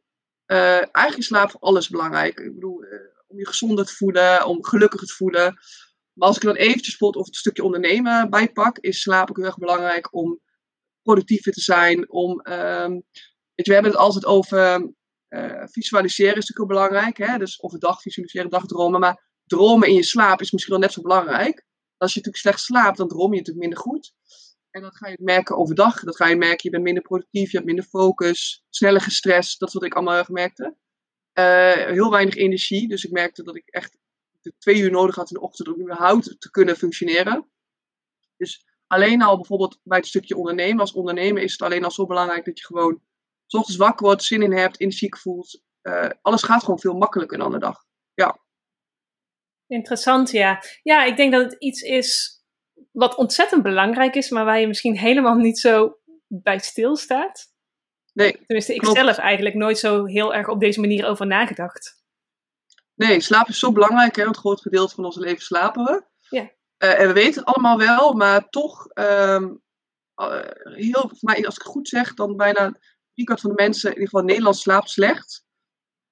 Uh, 0.47 0.77
eigenlijk 0.77 1.17
is 1.17 1.27
slaap 1.27 1.51
voor 1.51 1.61
alles 1.61 1.89
belangrijk. 1.89 2.39
Ik 2.39 2.55
bedoel, 2.55 2.85
uh, 2.85 3.01
om 3.27 3.39
je 3.39 3.47
gezonder 3.47 3.87
te 3.87 3.95
voelen, 3.95 4.47
om 4.47 4.65
gelukkiger 4.65 5.07
te 5.07 5.15
voelen. 5.15 5.59
Maar 6.13 6.29
als 6.29 6.37
ik 6.37 6.43
dan 6.43 6.55
eventjes 6.55 6.89
bijvoorbeeld 6.89 7.25
of 7.25 7.27
het 7.27 7.37
stukje 7.37 7.65
ondernemen 7.65 8.31
bijpak, 8.31 8.79
is 8.79 9.01
slaap 9.01 9.31
ook 9.31 9.37
heel 9.37 9.47
erg 9.47 9.59
belangrijk 9.59 10.15
om 10.15 10.41
productiever 11.03 11.53
te 11.53 11.61
zijn. 11.61 12.11
Om, 12.11 12.31
um, 12.31 12.93
weet 13.55 13.67
je, 13.67 13.73
we 13.73 13.73
hebben 13.73 13.93
het 13.93 14.01
altijd 14.01 14.25
over 14.27 14.93
uh, 15.29 15.63
visualiseren 15.65 16.37
is 16.37 16.49
natuurlijk 16.49 16.69
belangrijk. 16.69 17.17
Hè? 17.17 17.39
Dus 17.39 17.63
overdag 17.63 18.01
visualiseren, 18.01 18.51
dagdromen. 18.51 19.01
Maar 19.01 19.31
dromen 19.45 19.89
in 19.89 19.95
je 19.95 20.03
slaap 20.03 20.41
is 20.41 20.51
misschien 20.51 20.73
wel 20.73 20.83
net 20.83 20.93
zo 20.93 21.03
belangrijk. 21.03 21.65
Als 21.97 22.13
je 22.13 22.19
natuurlijk 22.19 22.45
slecht 22.45 22.61
slaapt, 22.61 22.97
dan 22.97 23.09
droom 23.09 23.33
je 23.33 23.39
natuurlijk 23.39 23.67
minder 23.67 23.79
goed. 23.79 24.13
En 24.71 24.83
dat 24.83 24.97
ga 24.97 25.09
je 25.09 25.17
merken 25.21 25.57
overdag. 25.57 26.01
Dat 26.01 26.17
ga 26.17 26.27
je 26.27 26.37
merken, 26.37 26.61
je 26.63 26.71
bent 26.71 26.83
minder 26.83 27.03
productief, 27.03 27.51
je 27.51 27.57
hebt 27.57 27.67
minder 27.67 27.85
focus, 27.85 28.65
sneller 28.69 29.01
gestrest. 29.01 29.61
Dat 29.61 29.69
is 29.69 29.75
wat 29.75 29.85
ik 29.85 29.95
allemaal 29.95 30.25
merkte. 30.29 30.77
Uh, 31.39 31.73
heel 31.73 32.11
weinig 32.11 32.35
energie. 32.35 32.89
Dus 32.89 33.05
ik 33.05 33.11
merkte 33.11 33.43
dat 33.43 33.57
ik 33.57 33.69
echt 33.69 33.99
de 34.41 34.55
twee 34.59 34.81
uur 34.81 34.91
nodig 34.91 35.15
had 35.15 35.31
in 35.31 35.35
de 35.35 35.43
ochtend 35.43 35.69
om 35.69 35.81
überhaupt 35.81 36.41
te 36.41 36.51
kunnen 36.51 36.77
functioneren. 36.77 37.51
Dus 38.37 38.65
alleen 38.93 39.23
al 39.23 39.37
bijvoorbeeld 39.37 39.79
bij 39.83 39.99
het 39.99 40.07
stukje 40.07 40.37
ondernemen. 40.37 40.81
Als 40.81 40.93
ondernemer 40.93 41.43
is 41.43 41.53
het 41.53 41.63
alleen 41.63 41.85
al 41.85 41.91
zo 41.91 42.07
belangrijk 42.07 42.45
dat 42.45 42.59
je 42.59 42.65
gewoon 42.65 43.01
s 43.47 43.55
ochtends 43.55 43.79
wakker 43.79 44.07
wordt, 44.07 44.23
zin 44.23 44.43
in 44.43 44.53
hebt, 44.53 44.81
energiek 44.81 45.19
voelt. 45.19 45.63
Uh, 45.83 46.11
alles 46.23 46.43
gaat 46.43 46.65
gewoon 46.65 46.79
veel 46.79 46.95
makkelijker 46.95 47.39
dan 47.39 47.51
de 47.51 47.59
dag. 47.59 47.85
Ja. 48.15 48.39
Interessant, 49.67 50.31
ja. 50.31 50.63
Ja, 50.83 51.05
ik 51.05 51.17
denk 51.17 51.33
dat 51.33 51.43
het 51.43 51.63
iets 51.63 51.81
is 51.81 52.41
wat 52.91 53.17
ontzettend 53.17 53.63
belangrijk 53.63 54.15
is, 54.15 54.31
maar 54.31 54.45
waar 54.45 54.61
je 54.61 54.67
misschien 54.67 54.99
helemaal 54.99 55.35
niet 55.35 55.59
zo 55.59 55.99
bij 56.27 56.59
stilstaat. 56.59 57.53
Nee. 58.13 58.33
Tenminste, 58.47 58.75
ik 58.75 58.81
klopt. 58.81 58.97
zelf 58.97 59.17
eigenlijk 59.17 59.55
nooit 59.55 59.79
zo 59.79 60.05
heel 60.05 60.35
erg 60.35 60.49
op 60.49 60.61
deze 60.61 60.81
manier 60.81 61.07
over 61.07 61.27
nagedacht. 61.27 62.05
Nee, 62.95 63.21
slaap 63.21 63.49
is 63.49 63.59
zo 63.59 63.73
belangrijk, 63.73 64.17
hè? 64.17 64.23
Want 64.23 64.37
het 64.37 64.45
groot 64.45 64.61
gedeelte 64.61 64.95
van 64.95 65.05
ons 65.05 65.17
leven 65.17 65.43
slapen 65.43 65.85
we. 65.85 66.05
Ja. 66.29 66.51
Uh, 66.85 67.01
en 67.01 67.07
we 67.07 67.13
weten 67.13 67.35
het 67.35 67.45
allemaal 67.45 67.79
wel, 67.79 68.13
maar 68.13 68.49
toch, 68.49 68.87
um, 68.95 69.63
uh, 70.17 70.41
heel, 70.63 71.11
mij, 71.21 71.47
als 71.47 71.55
ik 71.55 71.63
het 71.63 71.73
goed 71.73 71.89
zeg, 71.89 72.15
dan 72.15 72.37
bijna 72.37 72.79
driekwart 73.13 73.41
van 73.41 73.51
de 73.51 73.63
mensen, 73.63 73.89
in 73.89 73.95
ieder 73.95 74.09
geval 74.09 74.21
in 74.21 74.27
Nederland, 74.27 74.57
slaapt 74.57 74.91
slecht. 74.91 75.45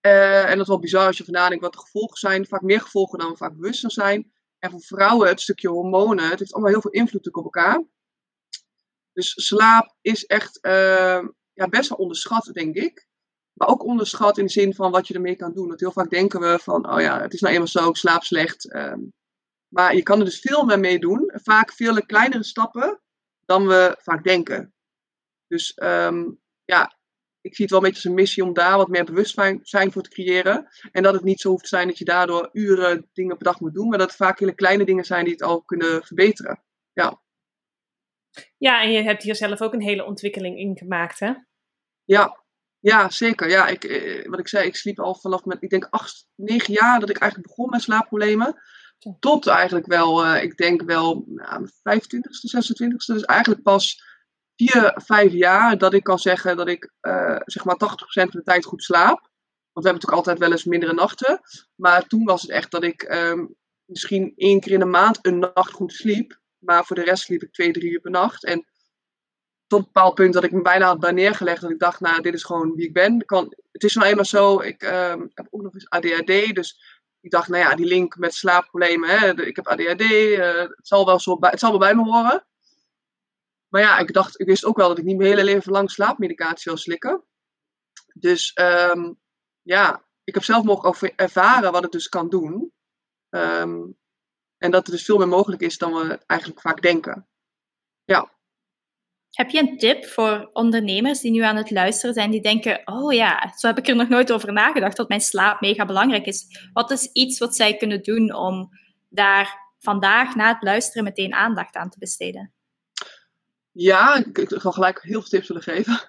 Uh, 0.07 0.43
en 0.43 0.51
dat 0.51 0.61
is 0.61 0.67
wel 0.67 0.79
bizar 0.79 1.07
als 1.07 1.17
je 1.17 1.25
van 1.25 1.33
nadenkt 1.33 1.63
wat 1.63 1.73
de 1.73 1.79
gevolgen 1.79 2.17
zijn. 2.17 2.47
Vaak 2.47 2.63
meer 2.63 2.81
gevolgen 2.81 3.19
dan 3.19 3.31
we 3.31 3.37
vaak 3.37 3.55
bewust 3.55 3.93
zijn. 3.93 4.33
En 4.59 4.71
voor 4.71 4.81
vrouwen 4.81 5.29
het 5.29 5.41
stukje 5.41 5.69
hormonen, 5.69 6.31
het 6.31 6.39
heeft 6.39 6.53
allemaal 6.53 6.73
heel 6.73 6.81
veel 6.81 6.91
invloed 6.91 7.35
op 7.35 7.45
elkaar. 7.45 7.85
Dus 9.13 9.47
slaap 9.47 9.97
is 10.01 10.27
echt 10.27 10.59
ja, 11.53 11.69
best 11.69 11.89
wel 11.89 11.99
onderschat, 11.99 12.51
denk 12.53 12.75
ik. 12.75 13.09
Maar 13.53 13.69
ook 13.69 13.85
onderschat 13.85 14.39
in 14.39 14.45
de 14.45 14.51
zin 14.51 14.75
van 14.75 14.91
wat 14.91 15.09
je 15.09 15.15
ermee 15.15 15.37
kan 15.37 15.53
doen. 15.53 15.69
Want 15.69 15.81
heel 15.81 15.93
vaak 15.93 16.11
denken 16.11 16.41
we 16.41 16.59
van, 16.63 16.93
oh 16.93 17.01
ja, 17.01 17.21
het 17.21 17.33
is 17.33 17.41
nou 17.41 17.53
eenmaal 17.53 17.69
zo, 17.69 17.89
ik 17.89 17.97
slaap 17.97 18.25
slecht. 18.25 18.75
Um, 18.75 19.13
maar 19.71 19.95
je 19.97 20.03
kan 20.03 20.19
er 20.19 20.25
dus 20.25 20.41
veel 20.41 20.65
meer 20.65 20.81
mee 20.81 20.99
doen. 20.99 21.33
Vaak 21.35 21.73
veel 21.73 22.03
kleinere 22.07 22.45
stappen 22.45 23.01
dan 23.45 23.67
we 23.67 23.97
vaak 23.99 24.25
denken. 24.25 24.75
Dus 25.47 25.79
um, 25.83 26.41
ja, 26.65 26.99
ik 27.41 27.55
zie 27.55 27.65
het 27.65 27.75
wel 27.75 27.81
een 27.81 27.87
beetje 27.87 28.03
als 28.03 28.11
een 28.11 28.21
missie 28.23 28.45
om 28.45 28.53
daar 28.53 28.77
wat 28.77 28.89
meer 28.89 29.05
bewustzijn 29.05 29.93
voor 29.93 30.03
te 30.03 30.11
creëren. 30.11 30.69
En 30.93 31.03
dat 31.03 31.15
het 31.15 31.25
niet 31.25 31.41
zo 31.41 31.49
hoeft 31.49 31.63
te 31.63 31.69
zijn 31.69 31.89
dat 31.89 31.99
je 31.99 32.05
daardoor 32.05 32.49
uren 32.53 33.09
dingen 33.13 33.37
per 33.37 33.45
dag 33.45 33.61
moet 33.61 33.75
doen. 33.75 33.89
Maar 33.89 33.99
dat 33.99 34.09
het 34.09 34.17
vaak 34.17 34.39
hele 34.39 34.55
kleine 34.55 34.85
dingen 34.85 35.05
zijn 35.05 35.25
die 35.25 35.33
het 35.33 35.43
al 35.43 35.63
kunnen 35.63 36.03
verbeteren. 36.05 36.63
Ja. 36.93 37.23
Ja, 38.57 38.83
en 38.83 38.93
je 38.93 39.03
hebt 39.03 39.23
hier 39.23 39.37
zelf 39.37 39.61
ook 39.61 39.73
een 39.73 39.83
hele 39.83 40.05
ontwikkeling 40.05 40.59
in 40.59 40.77
gemaakt, 40.77 41.21
hè? 41.21 41.33
Ja, 42.05 42.45
ja 42.79 43.11
zeker. 43.11 43.49
Ja, 43.49 43.67
ik, 43.67 43.85
eh, 43.85 44.29
wat 44.29 44.39
ik 44.39 44.49
zei, 44.49 44.67
ik 44.67 44.77
sliep 44.77 45.01
al 45.01 45.15
vanaf 45.15 45.45
met, 45.45 45.63
ik 45.63 45.71
denk, 45.71 45.87
acht, 45.91 46.29
negen 46.35 46.73
jaar 46.73 47.01
dat 47.01 47.11
ik 47.11 47.19
eigenlijk 47.19 47.51
begon 47.51 47.71
met 47.71 47.83
slaapproblemen. 47.83 48.61
Tot 49.21 49.47
eigenlijk 49.47 49.87
wel, 49.87 50.25
uh, 50.25 50.43
ik 50.43 50.57
denk 50.57 50.83
wel, 50.83 51.25
nou, 51.27 51.69
25ste, 51.69 52.51
26ste. 52.57 53.15
Dus 53.15 53.25
eigenlijk 53.25 53.63
pas 53.63 54.03
vier, 54.57 54.93
vijf 55.05 55.33
jaar 55.33 55.79
dat 55.79 55.95
ik 55.95 56.03
kan 56.03 56.19
zeggen 56.19 56.57
dat 56.57 56.69
ik 56.69 56.93
uh, 57.01 57.41
zeg 57.45 57.65
maar 57.65 57.75
80% 57.75 57.79
van 58.13 58.29
de 58.31 58.43
tijd 58.43 58.65
goed 58.65 58.83
slaap. 58.83 59.29
Want 59.73 59.85
we 59.85 59.91
hebben 59.91 59.93
natuurlijk 59.93 60.17
altijd 60.17 60.39
wel 60.39 60.51
eens 60.51 60.65
mindere 60.65 60.93
nachten. 60.93 61.41
Maar 61.75 62.07
toen 62.07 62.25
was 62.25 62.43
het 62.43 62.51
echt 62.51 62.71
dat 62.71 62.85
ik 62.85 63.03
um, 63.03 63.55
misschien 63.85 64.33
één 64.37 64.61
keer 64.61 64.73
in 64.73 64.79
de 64.79 64.85
maand 64.85 65.19
een 65.23 65.39
nacht 65.39 65.73
goed 65.73 65.93
sliep. 65.93 66.41
Maar 66.59 66.85
voor 66.85 66.97
de 66.97 67.05
rest 67.05 67.23
sliep 67.23 67.43
ik 67.43 67.53
twee, 67.53 67.73
drie 67.73 67.91
uur 67.91 68.01
per 68.01 68.11
nacht. 68.11 68.45
En 68.45 68.67
tot 69.67 69.79
een 69.79 69.85
bepaald 69.85 70.15
punt 70.15 70.33
dat 70.33 70.45
ik 70.45 70.53
me 70.53 70.63
bijna 70.63 70.87
had 70.87 71.01
bij 71.01 71.13
neergelegd. 71.13 71.61
Dat 71.61 71.71
ik 71.71 71.79
dacht, 71.79 72.01
nou, 72.01 72.23
dit 72.23 72.35
is 72.35 72.45
gewoon 72.45 72.75
wie 72.75 72.87
ik 72.87 72.93
ben. 72.93 73.25
Kan, 73.25 73.55
het 73.73 73.83
is 73.83 73.95
nou 73.95 74.09
eenmaal 74.09 74.25
zo, 74.25 74.61
ik 74.61 74.83
um, 74.83 75.31
heb 75.35 75.47
ook 75.51 75.63
nog 75.63 75.75
eens 75.75 75.89
ADHD. 75.89 76.55
Dus 76.55 77.00
ik 77.21 77.31
dacht, 77.31 77.49
nou 77.49 77.63
ja, 77.63 77.75
die 77.75 77.87
link 77.87 78.17
met 78.17 78.35
slaapproblemen. 78.35 79.09
Hè, 79.09 79.43
ik 79.43 79.57
heb 79.57 79.67
ADHD, 79.67 80.01
uh, 80.01 80.55
het 80.55 80.87
zal 80.87 81.07
wel 81.07 81.21
zo 81.21 81.39
bij, 81.39 81.51
het 81.51 81.61
zal 81.61 81.71
wel 81.71 81.79
bij 81.79 81.95
me 81.95 82.03
horen. 82.03 82.47
Maar 83.69 83.81
ja, 83.81 83.99
ik 83.99 84.13
dacht, 84.13 84.41
ik 84.41 84.47
wist 84.47 84.65
ook 84.65 84.77
wel 84.77 84.89
dat 84.89 84.99
ik 84.99 85.05
niet 85.05 85.17
mijn 85.17 85.29
hele 85.29 85.45
leven 85.45 85.73
lang 85.73 85.91
slaapmedicatie 85.91 86.71
wil 86.71 86.81
slikken. 86.81 87.25
Dus 88.15 88.57
um, 88.61 89.21
ja, 89.63 90.05
ik 90.25 90.35
heb 90.35 90.45
zelf 90.45 90.65
mogen 90.65 91.17
ervaren 91.17 91.73
wat 91.73 91.83
het 91.83 91.93
dus 91.93 92.09
kan 92.09 92.29
doen. 92.29 92.73
Um, 93.31 93.99
en 94.59 94.71
dat 94.71 94.87
er 94.87 94.93
dus 94.93 95.05
veel 95.05 95.19
meer 95.19 95.29
mogelijk 95.29 95.63
is 95.63 95.79
dan 95.79 95.93
we 95.93 96.19
eigenlijk 96.27 96.61
vaak 96.61 96.83
denken. 96.83 97.29
Ja. 98.05 98.31
Heb 99.31 99.51
je 99.51 99.59
een 99.59 99.79
tip 99.79 100.05
voor 100.05 100.51
ondernemers 100.53 101.21
die 101.21 101.31
nu 101.31 101.41
aan 101.41 101.57
het 101.57 101.71
luisteren 101.71 102.15
zijn, 102.15 102.31
die 102.31 102.43
denken: 102.43 102.83
Oh 102.85 103.13
ja, 103.13 103.53
zo 103.57 103.67
heb 103.67 103.79
ik 103.79 103.89
er 103.89 103.97
nog 103.97 104.09
nooit 104.09 104.33
over 104.33 104.53
nagedacht 104.53 104.97
dat 104.97 105.09
mijn 105.09 105.21
slaap 105.21 105.61
mega 105.61 105.87
belangrijk 105.87 106.27
is? 106.27 106.69
Wat 106.73 106.91
is 106.91 107.11
iets 107.13 107.39
wat 107.39 107.57
zij 107.57 107.77
kunnen 107.77 108.03
doen 108.03 108.35
om 108.35 108.69
daar 109.09 109.59
vandaag 109.79 110.35
na 110.35 110.53
het 110.53 110.63
luisteren 110.63 111.05
meteen 111.05 111.35
aandacht 111.35 111.75
aan 111.75 111.91
te 111.91 111.99
besteden? 111.99 112.53
Ja, 113.73 114.15
ik, 114.15 114.45
ga 114.49 114.71
gelijk 114.71 115.03
heel 115.03 115.21
veel 115.21 115.31
tips 115.31 115.49
willen 115.49 115.63
geven. 115.63 115.99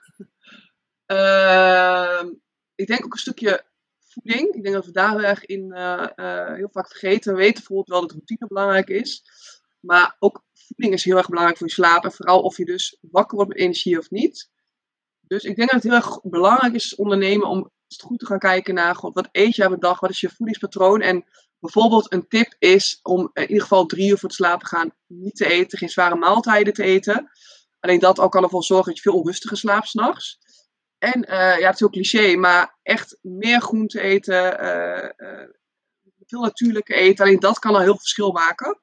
Ehm, 1.06 2.28
ik 2.76 2.88
denk 2.88 3.06
ook 3.06 3.14
een 3.14 3.20
stukje 3.20 3.66
voeding. 4.00 4.56
Ik 4.56 4.64
denk 4.64 4.76
dat 4.76 4.86
we 4.86 4.92
daar 4.92 5.24
erg 5.24 5.46
in 5.46 5.72
eh, 5.72 6.08
eh, 6.16 6.56
heel 6.56 6.70
vaak 6.72 6.88
vergeten. 6.88 7.32
We 7.32 7.38
weten 7.38 7.54
bijvoorbeeld 7.54 7.88
wel 7.88 8.02
dat 8.02 8.12
routine 8.12 8.48
belangrijk 8.48 8.90
is. 8.90 9.24
Maar 9.80 10.16
ook 10.20 10.44
voeding 10.76 10.94
is 10.94 11.04
heel 11.04 11.18
erg 11.18 11.28
belangrijk 11.28 11.58
voor 11.58 11.68
je 11.68 11.74
slaap. 11.74 12.04
En 12.04 12.12
vooral 12.12 12.42
of 12.42 12.58
je 12.58 12.66
dus 12.66 12.98
wakker 13.02 13.36
wordt 13.36 13.52
met 13.52 13.62
energie 13.62 13.98
of 13.98 14.10
niet. 14.10 14.50
Dus 15.20 15.44
ik 15.44 15.56
denk 15.56 15.72
dat 15.72 15.84
het 15.84 15.92
heel 15.92 16.02
erg 16.02 16.22
belangrijk 16.22 16.74
is 16.74 16.96
ondernemen 16.96 17.48
om 17.48 17.72
goed 18.00 18.20
te 18.20 18.26
gaan 18.26 18.40
kijken 18.40 18.74
naar 18.74 18.98
wat 19.00 19.30
eet 19.32 19.56
je 19.56 19.66
op 19.66 19.72
een 19.72 19.80
dag, 19.80 20.00
wat 20.00 20.10
is 20.10 20.20
je 20.20 20.30
voedingspatroon. 20.30 21.02
En 21.02 21.26
bijvoorbeeld 21.60 22.14
een 22.14 22.28
tip 22.28 22.56
is 22.60 23.00
om 23.04 23.30
in 23.34 23.48
ieder 23.48 23.62
geval 23.62 23.86
drie 23.86 24.10
uur 24.10 24.18
voor 24.18 24.30
het 24.30 24.38
slapen 24.38 24.68
gaan 24.68 24.92
niet 25.08 25.36
te 25.36 25.46
eten, 25.46 25.78
geen 25.78 25.90
zware 25.90 26.16
maaltijden 26.16 26.74
te 26.74 26.84
eten. 26.84 27.32
Alleen 27.80 28.00
dat 28.00 28.20
al 28.20 28.30
kan 28.30 28.44
ervoor 28.44 28.64
zorgen 28.64 28.88
dat 28.88 28.96
je 28.96 29.10
veel 29.10 29.20
onrustiger 29.20 29.58
slaapt 29.58 29.88
s'nachts. 29.88 30.40
En 30.98 31.26
uh, 31.30 31.60
ja, 31.60 31.66
het 31.66 31.74
is 31.74 31.80
heel 31.80 31.90
cliché, 31.90 32.36
maar 32.36 32.78
echt 32.82 33.18
meer 33.22 33.62
groente 33.62 34.02
eten, 34.02 34.64
uh, 34.64 35.46
veel 36.26 36.42
natuurlijke 36.42 36.94
eten. 36.94 37.26
Alleen 37.26 37.40
dat 37.40 37.60
kan 37.60 37.74
al 37.74 37.80
heel 37.80 37.88
veel 37.88 37.98
verschil 37.98 38.32
maken. 38.32 38.82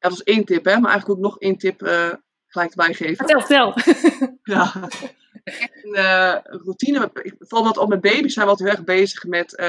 Dat 0.00 0.12
is 0.12 0.22
één 0.22 0.44
tip, 0.44 0.64
hè, 0.64 0.78
maar 0.78 0.90
eigenlijk 0.90 1.20
ook 1.20 1.24
nog 1.24 1.38
één 1.38 1.56
tip 1.56 1.78
gelijk 2.46 2.70
erbij 2.70 2.94
geven. 2.94 3.16
Vertel, 3.16 3.40
vertel. 3.40 3.74
ja, 4.54 4.88
een 6.42 6.60
routine. 6.64 7.12
Vooral 7.38 7.70
op 7.70 7.88
met 7.88 8.00
baby's 8.00 8.32
zijn 8.32 8.44
we 8.44 8.50
altijd 8.50 8.68
heel 8.68 8.78
erg 8.78 8.86
bezig 8.86 9.24
met 9.24 9.62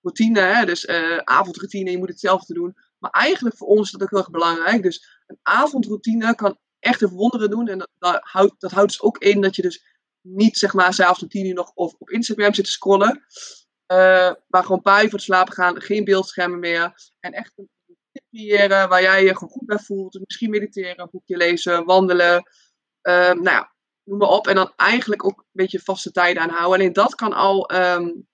routine. 0.00 0.40
Hè? 0.40 0.64
Dus 0.64 0.88
avondroutine, 1.24 1.90
je 1.90 1.98
moet 1.98 2.08
hetzelfde 2.08 2.54
doen. 2.54 2.76
Maar 2.98 3.10
eigenlijk 3.10 3.56
voor 3.56 3.68
ons 3.68 3.80
is 3.80 3.90
dat 3.90 4.02
ook 4.02 4.10
heel 4.10 4.18
erg 4.18 4.30
belangrijk. 4.30 4.82
Dus 4.82 5.22
een 5.26 5.38
avondroutine 5.42 6.34
kan 6.34 6.58
echt 6.78 7.02
een 7.02 7.08
wonderen 7.08 7.50
doen. 7.50 7.68
En 7.68 7.88
dat, 7.98 8.18
houdt, 8.20 8.60
dat 8.60 8.70
houdt 8.70 8.90
dus 8.90 9.02
ook 9.02 9.18
in 9.18 9.40
dat 9.40 9.56
je 9.56 9.62
dus 9.62 9.96
niet 10.20 10.58
zeg 10.58 10.72
maar 10.74 10.94
s'avonds 10.94 11.22
om 11.22 11.28
tien 11.28 11.46
uur 11.46 11.54
nog 11.54 11.72
of 11.74 11.94
op 11.98 12.10
Instagram 12.10 12.54
zit 12.54 12.64
te 12.64 12.70
scrollen. 12.70 13.24
Uh, 13.92 14.32
maar 14.48 14.62
gewoon 14.62 14.82
paar 14.82 15.02
uur 15.02 15.08
voor 15.08 15.18
het 15.18 15.28
slapen 15.28 15.54
gaan, 15.54 15.80
geen 15.80 16.04
beeldschermen 16.04 16.58
meer. 16.58 17.10
En 17.20 17.32
echt 17.32 17.52
een 17.56 17.68
creëren 18.30 18.88
waar 18.88 19.02
jij 19.02 19.24
je 19.24 19.34
gewoon 19.34 19.48
goed 19.48 19.66
bij 19.66 19.78
voelt. 19.78 20.20
Misschien 20.24 20.50
mediteren, 20.50 21.00
een 21.00 21.08
boekje 21.10 21.36
lezen, 21.36 21.84
wandelen. 21.84 22.50
Uh, 23.02 23.32
nou 23.32 23.42
ja, 23.42 23.74
noem 24.04 24.18
maar 24.18 24.28
op. 24.28 24.46
En 24.46 24.54
dan 24.54 24.72
eigenlijk 24.76 25.24
ook 25.24 25.38
een 25.38 25.46
beetje 25.52 25.80
vaste 25.80 26.10
tijden 26.10 26.42
aanhouden. 26.42 26.78
Alleen 26.78 26.92
dat 26.92 27.14
kan 27.14 27.32
al 27.32 27.74
um, 27.74 28.28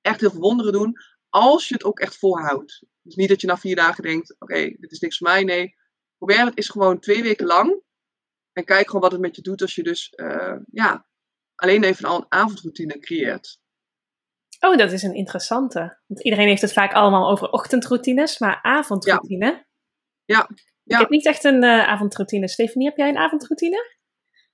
echt 0.00 0.20
heel 0.20 0.30
veel 0.30 0.40
wonderen 0.40 0.72
doen. 0.72 0.96
Als 1.28 1.68
je 1.68 1.74
het 1.74 1.84
ook 1.84 2.00
echt 2.00 2.18
volhoudt. 2.18 2.84
Dus 3.02 3.14
niet 3.14 3.28
dat 3.28 3.40
je 3.40 3.46
na 3.46 3.58
vier 3.58 3.76
dagen 3.76 4.02
denkt, 4.02 4.36
oké, 4.38 4.74
dit 4.78 4.92
is 4.92 4.98
niks 4.98 5.16
voor 5.16 5.28
mij. 5.28 5.44
Nee, 5.44 5.74
probeer 6.16 6.44
het 6.44 6.56
eens 6.56 6.68
gewoon 6.68 7.00
twee 7.00 7.22
weken 7.22 7.46
lang. 7.46 7.82
En 8.52 8.64
kijk 8.64 8.86
gewoon 8.86 9.02
wat 9.02 9.12
het 9.12 9.20
met 9.20 9.36
je 9.36 9.42
doet 9.42 9.62
als 9.62 9.74
je 9.74 9.82
dus 9.82 10.12
uh, 10.16 10.56
ja, 10.70 11.06
alleen 11.54 11.84
even 11.84 12.08
al 12.08 12.16
een 12.16 12.26
avondroutine 12.28 12.98
creëert. 12.98 13.60
Oh, 14.60 14.76
dat 14.76 14.92
is 14.92 15.02
een 15.02 15.14
interessante. 15.14 15.98
Want 16.06 16.22
iedereen 16.22 16.48
heeft 16.48 16.62
het 16.62 16.72
vaak 16.72 16.92
allemaal 16.92 17.30
over 17.30 17.50
ochtendroutines, 17.50 18.38
maar 18.38 18.58
avondroutine. 18.62 19.66
Ja. 20.24 20.48
ja. 20.82 20.94
Ik 20.94 20.98
heb 20.98 21.08
niet 21.08 21.26
echt 21.26 21.44
een 21.44 21.64
uh, 21.64 21.88
avondroutine. 21.88 22.48
Stephanie, 22.48 22.88
heb 22.88 22.96
jij 22.96 23.08
een 23.08 23.16
avondroutine? 23.16 23.98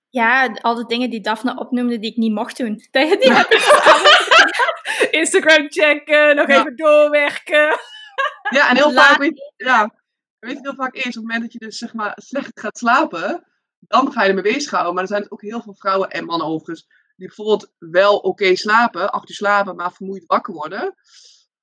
Ja, 0.09 0.47
al 0.61 0.75
de 0.75 0.87
dingen 0.87 1.11
die 1.11 1.21
Daphne 1.21 1.59
opnoemde 1.59 1.99
die 1.99 2.11
ik 2.11 2.16
niet 2.16 2.33
mocht 2.33 2.57
doen. 2.57 2.75
Die, 2.90 3.19
die 3.21 3.33
heb 3.33 3.51
ik 3.51 3.64
Instagram 5.21 5.71
checken, 5.71 6.37
nog 6.37 6.49
ja. 6.49 6.59
even 6.59 6.77
doorwerken. 6.77 7.69
Ja, 8.51 8.71
en 8.71 8.77
heel 8.77 8.92
vaak, 8.92 9.19
weet, 9.19 9.53
ja, 9.57 9.95
weet 10.38 10.53
je, 10.57 10.59
heel 10.62 10.75
vaak 10.75 10.95
eerst 10.95 11.07
op 11.07 11.14
het 11.14 11.23
moment 11.23 11.42
dat 11.42 11.53
je 11.53 11.59
dus 11.59 11.79
zeg 11.79 11.95
maar 11.95 12.12
slecht 12.16 12.61
gaat 12.61 12.79
slapen, 12.79 13.47
dan 13.79 14.12
ga 14.12 14.23
je 14.23 14.29
ermee 14.29 14.53
bezighouden. 14.53 14.95
Maar 14.95 15.03
er 15.03 15.09
zijn 15.09 15.31
ook 15.31 15.42
heel 15.42 15.62
veel 15.62 15.75
vrouwen 15.75 16.11
en 16.11 16.25
mannen 16.25 16.47
overigens, 16.47 16.87
die 17.16 17.26
bijvoorbeeld 17.26 17.72
wel 17.79 18.16
oké 18.16 18.57
slapen, 18.57 19.12
acht 19.12 19.29
uur 19.29 19.37
slapen, 19.37 19.76
maar 19.76 19.92
vermoeid 19.92 20.26
wakker 20.26 20.55
worden. 20.55 20.94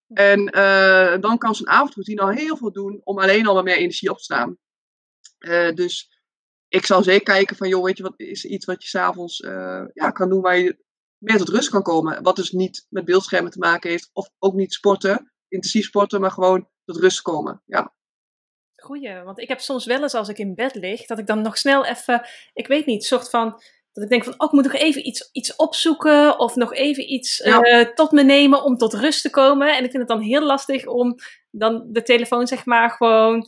En 0.08 0.58
uh, 0.58 1.20
dan 1.20 1.38
kan 1.38 1.56
zo'n 1.56 1.70
avondroutine 1.70 2.22
al 2.22 2.30
heel 2.30 2.58
veel 2.58 2.72
doen 2.72 3.02
om 3.04 3.20
alleen 3.20 3.48
al 3.48 3.54
wat 3.54 3.64
meer 3.64 3.78
energie 3.78 4.10
op 4.10 4.18
te 4.18 4.24
staan. 4.24 4.58
Uh, 5.40 5.72
dus 5.74 6.22
ik 6.68 6.86
zou 6.86 7.04
zeker 7.04 7.24
kijken 7.24 7.56
van, 7.56 7.68
joh, 7.68 7.84
weet 7.84 7.98
je, 7.98 8.04
wat 8.04 8.14
is 8.20 8.46
iets 8.46 8.66
wat 8.66 8.82
je 8.84 8.88
s'avonds 8.88 9.40
uh, 9.40 9.84
ja, 9.94 10.12
kan 10.12 10.30
doen 10.30 10.42
waar 10.42 10.58
je 10.58 10.84
meer 11.18 11.38
tot 11.38 11.50
rust 11.50 11.70
kan 11.70 11.82
komen. 11.82 12.24
Wat 12.24 12.36
dus 12.36 12.52
niet 12.52 12.86
met 12.90 13.06
beeldschermen 13.06 13.52
te 13.52 13.60
maken 13.60 13.90
heeft, 13.90 14.10
of 14.14 14.30
ook 14.40 14.54
niet 14.54 14.74
sporten, 14.74 15.34
intensief 15.48 15.86
sporten, 15.86 16.22
maar 16.22 16.32
gewoon 16.32 16.70
tot 16.86 16.98
rust 16.98 17.22
komen. 17.22 17.62
Ja. 17.66 17.96
Goeie, 18.76 19.24
want 19.24 19.40
ik 19.40 19.48
heb 19.48 19.60
soms 19.60 19.86
wel 19.86 20.02
eens 20.02 20.14
als 20.14 20.30
ik 20.30 20.38
in 20.38 20.56
bed 20.56 20.76
lig, 20.76 21.06
dat 21.06 21.20
ik 21.20 21.28
dan 21.28 21.42
nog 21.42 21.58
snel 21.58 21.86
even, 21.86 22.28
ik 22.54 22.68
weet 22.68 22.86
niet, 22.86 23.04
soort 23.04 23.30
van, 23.30 23.62
dat 23.94 24.04
ik 24.04 24.10
denk 24.10 24.24
van, 24.24 24.34
oh, 24.38 24.48
ik 24.48 24.52
moet 24.52 24.64
nog 24.64 24.74
even 24.74 25.08
iets, 25.08 25.30
iets 25.32 25.56
opzoeken 25.56 26.40
of 26.40 26.56
nog 26.56 26.74
even 26.74 27.12
iets 27.14 27.38
ja. 27.38 27.66
uh, 27.66 27.86
tot 27.94 28.12
me 28.12 28.24
nemen 28.24 28.64
om 28.64 28.78
tot 28.78 28.94
rust 28.94 29.22
te 29.22 29.30
komen. 29.30 29.76
En 29.76 29.84
ik 29.84 29.92
vind 29.92 30.04
het 30.04 30.08
dan 30.08 30.22
heel 30.22 30.42
lastig 30.42 30.86
om 30.86 31.16
dan 31.52 31.84
de 31.88 32.04
telefoon, 32.04 32.48
zeg 32.48 32.66
maar, 32.66 32.90
gewoon 32.90 33.48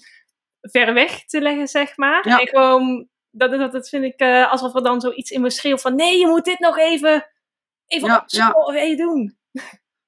ver 0.61 0.93
weg 0.93 1.25
te 1.25 1.41
leggen, 1.41 1.67
zeg 1.67 1.97
maar. 1.97 2.27
Ja. 2.27 2.39
En 2.39 2.47
gewoon, 2.47 3.07
dat, 3.29 3.51
dat, 3.51 3.71
dat 3.71 3.89
vind 3.89 4.03
ik 4.03 4.21
uh, 4.21 4.51
alsof 4.51 4.75
er 4.75 4.83
dan 4.83 5.01
zoiets 5.01 5.31
in 5.31 5.41
me 5.41 5.49
schreeuwt 5.49 5.81
van, 5.81 5.95
nee, 5.95 6.17
je 6.17 6.27
moet 6.27 6.45
dit 6.45 6.59
nog 6.59 6.77
even, 6.77 7.29
even 7.87 8.07
ja, 8.07 8.17
opzoeken 8.17 8.65
of 8.65 8.75
even 8.75 8.97
doen. 8.97 9.37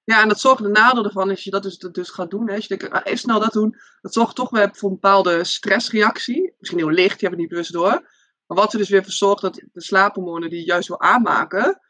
Ja, 0.03 0.21
en 0.21 0.27
dat 0.27 0.39
zorgt 0.39 0.63
de 0.63 0.69
nadeel 0.69 1.03
ervan 1.03 1.29
als 1.29 1.43
je 1.43 1.49
dat 1.49 1.63
dus, 1.63 1.77
dat 1.77 1.93
dus 1.93 2.09
gaat 2.09 2.29
doen. 2.29 2.47
Hè. 2.47 2.55
Als 2.55 2.65
je 2.65 2.77
denkt, 2.77 2.93
ah, 2.93 3.01
even 3.03 3.19
snel 3.19 3.39
dat 3.39 3.53
doen. 3.53 3.75
Dat 4.01 4.13
zorgt 4.13 4.35
toch 4.35 4.49
weer 4.49 4.69
voor 4.73 4.89
een 4.89 4.99
bepaalde 4.99 5.43
stressreactie. 5.43 6.53
Misschien 6.59 6.79
heel 6.79 6.89
licht, 6.89 7.19
je 7.19 7.25
hebt 7.25 7.31
het 7.31 7.37
niet 7.37 7.49
bewust 7.49 7.73
door. 7.73 8.09
Maar 8.47 8.57
wat 8.57 8.73
er 8.73 8.79
dus 8.79 8.89
weer 8.89 9.03
voor 9.03 9.11
zorgt 9.11 9.41
dat 9.41 9.53
de 9.53 9.81
slaaphormonen 9.81 10.49
die 10.49 10.59
je 10.59 10.65
juist 10.65 10.87
wil 10.87 11.01
aanmaken, 11.01 11.81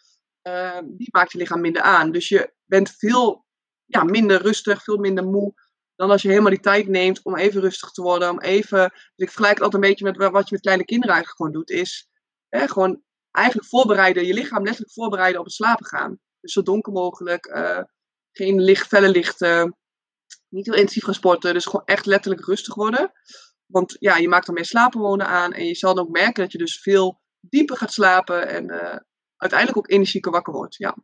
uh, 0.43 0.79
die 0.83 1.09
maakt 1.11 1.31
je 1.31 1.37
lichaam 1.37 1.61
minder 1.61 1.81
aan. 1.81 2.11
Dus 2.11 2.29
je 2.29 2.53
bent 2.65 2.95
veel 2.97 3.45
ja, 3.85 4.03
minder 4.03 4.41
rustig, 4.41 4.83
veel 4.83 4.97
minder 4.97 5.25
moe 5.25 5.53
dan 5.97 6.11
als 6.11 6.21
je 6.21 6.29
helemaal 6.29 6.49
die 6.49 6.59
tijd 6.59 6.87
neemt 6.87 7.23
om 7.23 7.35
even 7.35 7.61
rustig 7.61 7.91
te 7.91 8.01
worden. 8.01 8.29
Om 8.29 8.39
even, 8.39 8.89
dus 8.89 9.11
ik 9.15 9.29
vergelijk 9.29 9.53
het 9.53 9.63
altijd 9.63 9.83
een 9.83 9.89
beetje 9.89 10.05
met 10.05 10.17
wat 10.17 10.49
je 10.49 10.53
met 10.53 10.61
kleine 10.61 10.85
kinderen 10.85 11.15
eigenlijk 11.15 11.37
gewoon 11.37 11.51
doet. 11.51 11.69
Is 11.69 12.09
hè, 12.49 12.67
gewoon 12.67 13.01
eigenlijk 13.31 13.67
voorbereiden, 13.67 14.25
je 14.25 14.33
lichaam 14.33 14.63
letterlijk 14.63 14.93
voorbereiden 14.93 15.39
op 15.39 15.45
het 15.45 15.55
slapen 15.55 15.85
gaan. 15.85 16.19
Dus 16.39 16.53
zo 16.53 16.61
donker 16.61 16.93
mogelijk. 16.93 17.45
Uh, 17.45 17.81
geen 18.31 18.61
licht, 18.61 18.87
felle 18.87 19.09
lichten. 19.09 19.77
Niet 20.49 20.65
heel 20.65 20.75
intensief 20.75 21.03
gaan 21.03 21.13
sporten. 21.13 21.53
Dus 21.53 21.65
gewoon 21.65 21.85
echt 21.85 22.05
letterlijk 22.05 22.45
rustig 22.45 22.75
worden. 22.75 23.11
Want 23.67 23.95
ja, 23.99 24.17
je 24.17 24.27
maakt 24.27 24.45
dan 24.45 24.55
meer 24.55 24.65
slaaphormonen 24.65 25.27
aan. 25.27 25.53
En 25.53 25.65
je 25.65 25.75
zal 25.75 25.93
dan 25.93 26.05
ook 26.05 26.11
merken 26.11 26.43
dat 26.43 26.51
je 26.51 26.57
dus 26.57 26.81
veel 26.81 27.21
dieper 27.39 27.77
gaat 27.77 27.93
slapen. 27.93 28.47
En 28.47 28.71
uh, 28.71 28.95
uiteindelijk 29.37 29.77
ook 29.77 29.89
energieker 29.89 30.31
wakker 30.31 30.53
wordt. 30.53 30.75
Ja. 30.75 30.97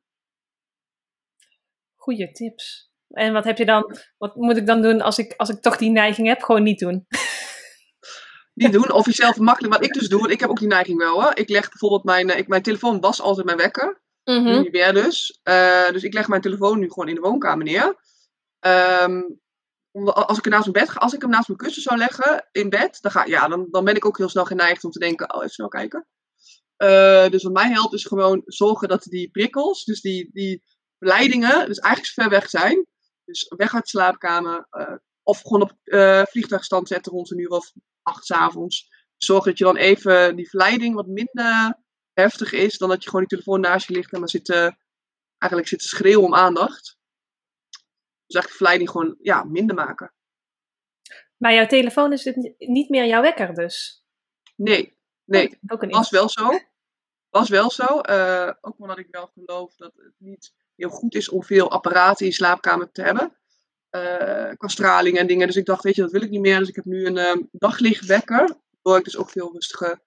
Goeie 1.96 2.32
tips. 2.32 2.92
En 3.08 3.34
wat 3.34 3.44
heb 3.44 3.58
je 3.58 3.66
dan, 3.66 3.98
wat 4.18 4.36
moet 4.36 4.58
ik 4.58 4.66
dan 4.66 4.82
doen 4.82 5.02
als 5.02 5.18
ik, 5.18 5.34
als 5.38 5.50
ik 5.50 5.62
toch 5.62 5.78
die 5.78 5.90
neiging 5.90 6.28
heb? 6.28 6.42
Gewoon 6.42 6.64
niet 6.64 6.80
doen. 6.80 7.06
Niet 8.54 8.72
doen, 8.72 8.92
of 8.92 9.06
jezelf 9.06 9.38
makkelijk. 9.38 9.74
Wat 9.74 9.84
ik 9.84 9.94
dus 9.94 10.10
doe, 10.10 10.20
want 10.20 10.32
ik 10.32 10.40
heb 10.40 10.50
ook 10.50 10.60
die 10.60 10.68
neiging 10.68 10.98
wel 10.98 11.22
hoor. 11.22 11.32
Ik 11.36 11.50
leg 11.50 11.70
bijvoorbeeld 11.70 12.04
mijn, 12.04 12.38
ik, 12.38 12.48
mijn 12.48 12.62
telefoon 12.62 13.00
was 13.00 13.22
altijd 13.22 13.46
mijn 13.46 13.58
wekker. 13.58 14.02
Mm 14.24 14.44
Nu 14.44 14.60
niet 14.60 14.72
meer 14.72 14.94
dus. 14.94 15.40
Uh, 15.44 15.90
dus 15.90 16.04
ik 16.04 16.14
leg 16.14 16.28
mijn 16.28 16.42
telefoon 16.42 16.80
nu 16.80 16.90
gewoon 16.90 17.10
in 17.10 17.16
de 17.16 17.22
woonkamer 17.22 17.66
neer. 17.66 17.96
Um, 18.60 19.42
als 20.02 20.38
ik, 20.38 20.46
naast 20.46 20.72
mijn 20.72 20.86
bed, 20.86 20.98
als 20.98 21.14
ik 21.14 21.22
hem 21.22 21.30
naast 21.30 21.48
mijn 21.48 21.60
kussen 21.60 21.82
zou 21.82 21.98
leggen 21.98 22.48
in 22.52 22.70
bed, 22.70 22.98
dan, 23.02 23.12
ga, 23.12 23.26
ja, 23.26 23.48
dan, 23.48 23.68
dan 23.72 23.84
ben 23.84 23.96
ik 23.96 24.06
ook 24.06 24.18
heel 24.18 24.30
snel 24.30 24.46
geneigd 24.46 24.84
om 24.84 24.92
te 24.92 25.00
denken, 25.00 25.34
oh, 25.34 25.38
even 25.38 25.54
snel 25.54 25.68
kijken. 25.68 26.08
Uh, 26.78 27.30
dus 27.30 27.44
wat 27.44 27.54
mij 27.54 27.72
helpt 27.72 27.94
is 27.94 28.06
gewoon 28.06 28.42
zorgen 28.46 28.88
dat 28.88 29.04
die 29.04 29.32
prikkels, 29.32 29.84
dus 29.84 30.02
die, 30.02 30.30
die 30.32 30.64
verleidingen, 30.98 31.68
dus 31.68 31.78
eigenlijk 31.78 32.14
ver 32.14 32.30
weg 32.30 32.50
zijn. 32.50 32.86
Dus 33.26 33.54
weg 33.58 33.74
uit 33.74 33.84
de 33.84 33.90
slaapkamer. 33.90 34.68
Uh, 34.72 34.96
of 35.24 35.42
gewoon 35.42 35.62
op 35.62 35.74
uh, 35.84 36.24
vliegtuigstand 36.24 36.88
zetten 36.88 37.12
rond 37.12 37.32
een 37.32 37.40
uur 37.40 37.50
of 37.50 37.72
acht 38.02 38.26
s 38.26 38.32
avonds. 38.32 38.88
Zorg 39.18 39.44
dat 39.44 39.58
je 39.58 39.64
dan 39.64 39.76
even 39.76 40.36
die 40.36 40.50
verleiding 40.50 40.96
wat 40.96 41.08
minder 41.08 41.80
heftig 42.14 42.52
is 42.52 42.78
dan 42.78 42.90
dat 42.90 43.04
je 43.04 43.10
gewoon 43.10 43.26
die 43.26 43.38
telefoon 43.38 43.60
naast 43.60 43.88
je 43.88 43.94
ligt 43.94 44.14
en 44.14 44.20
maar 44.20 44.30
zit, 44.30 44.50
eigenlijk 45.38 45.68
zit 45.68 45.80
te 45.80 45.88
schreeuwen 45.88 46.26
om 46.26 46.36
aandacht. 46.36 46.98
Dus 48.34 48.42
eigenlijk 48.42 48.48
de 48.48 48.58
verleiding 48.58 48.90
gewoon 48.90 49.16
ja, 49.22 49.44
minder 49.44 49.76
maken. 49.76 50.14
Maar 51.38 51.54
jouw 51.54 51.66
telefoon 51.66 52.14
is 52.14 52.24
dit 52.24 52.54
niet 52.58 52.90
meer 52.90 53.06
jouw 53.06 53.22
wekker 53.22 53.54
dus? 53.54 54.06
Nee, 54.56 54.98
nee. 55.24 55.60
Ook 55.68 55.92
was 55.92 56.10
wel 56.10 56.30
zo. 56.30 56.60
Was 57.30 57.50
wel 57.50 57.72
zo. 57.72 58.02
Uh, 58.10 58.52
ook 58.62 58.80
omdat 58.80 58.98
ik 58.98 59.08
wel 59.12 59.28
geloof 59.34 59.76
dat 59.76 59.94
het 59.96 60.14
niet 60.18 60.54
heel 60.76 60.90
goed 60.90 61.16
is 61.16 61.30
om 61.30 61.44
veel 61.44 61.72
apparaten 61.72 62.26
in 62.26 62.32
je 62.32 62.38
slaapkamer 62.38 62.92
te 62.92 63.02
hebben. 63.02 63.38
Uh, 63.92 64.52
qua 64.58 64.68
straling 64.68 65.18
en 65.18 65.28
dingen. 65.28 65.48
Dus 65.48 65.56
ik 65.56 65.66
dacht, 65.66 65.84
weet 65.84 65.96
je, 65.96 66.02
dat 66.02 66.12
wil 66.12 66.22
ik 66.22 66.30
niet 66.30 66.42
meer. 66.42 66.60
Dus 66.60 66.70
ik 66.70 66.76
heb 66.76 66.86
nu 66.86 67.06
een 67.06 67.18
um, 67.18 67.50
daglichtwekker. 67.52 68.58
Waardoor 68.82 68.98
ik 68.98 69.04
dus 69.04 69.18
ook 69.18 69.30
veel 69.30 69.54
rustiger 69.54 70.02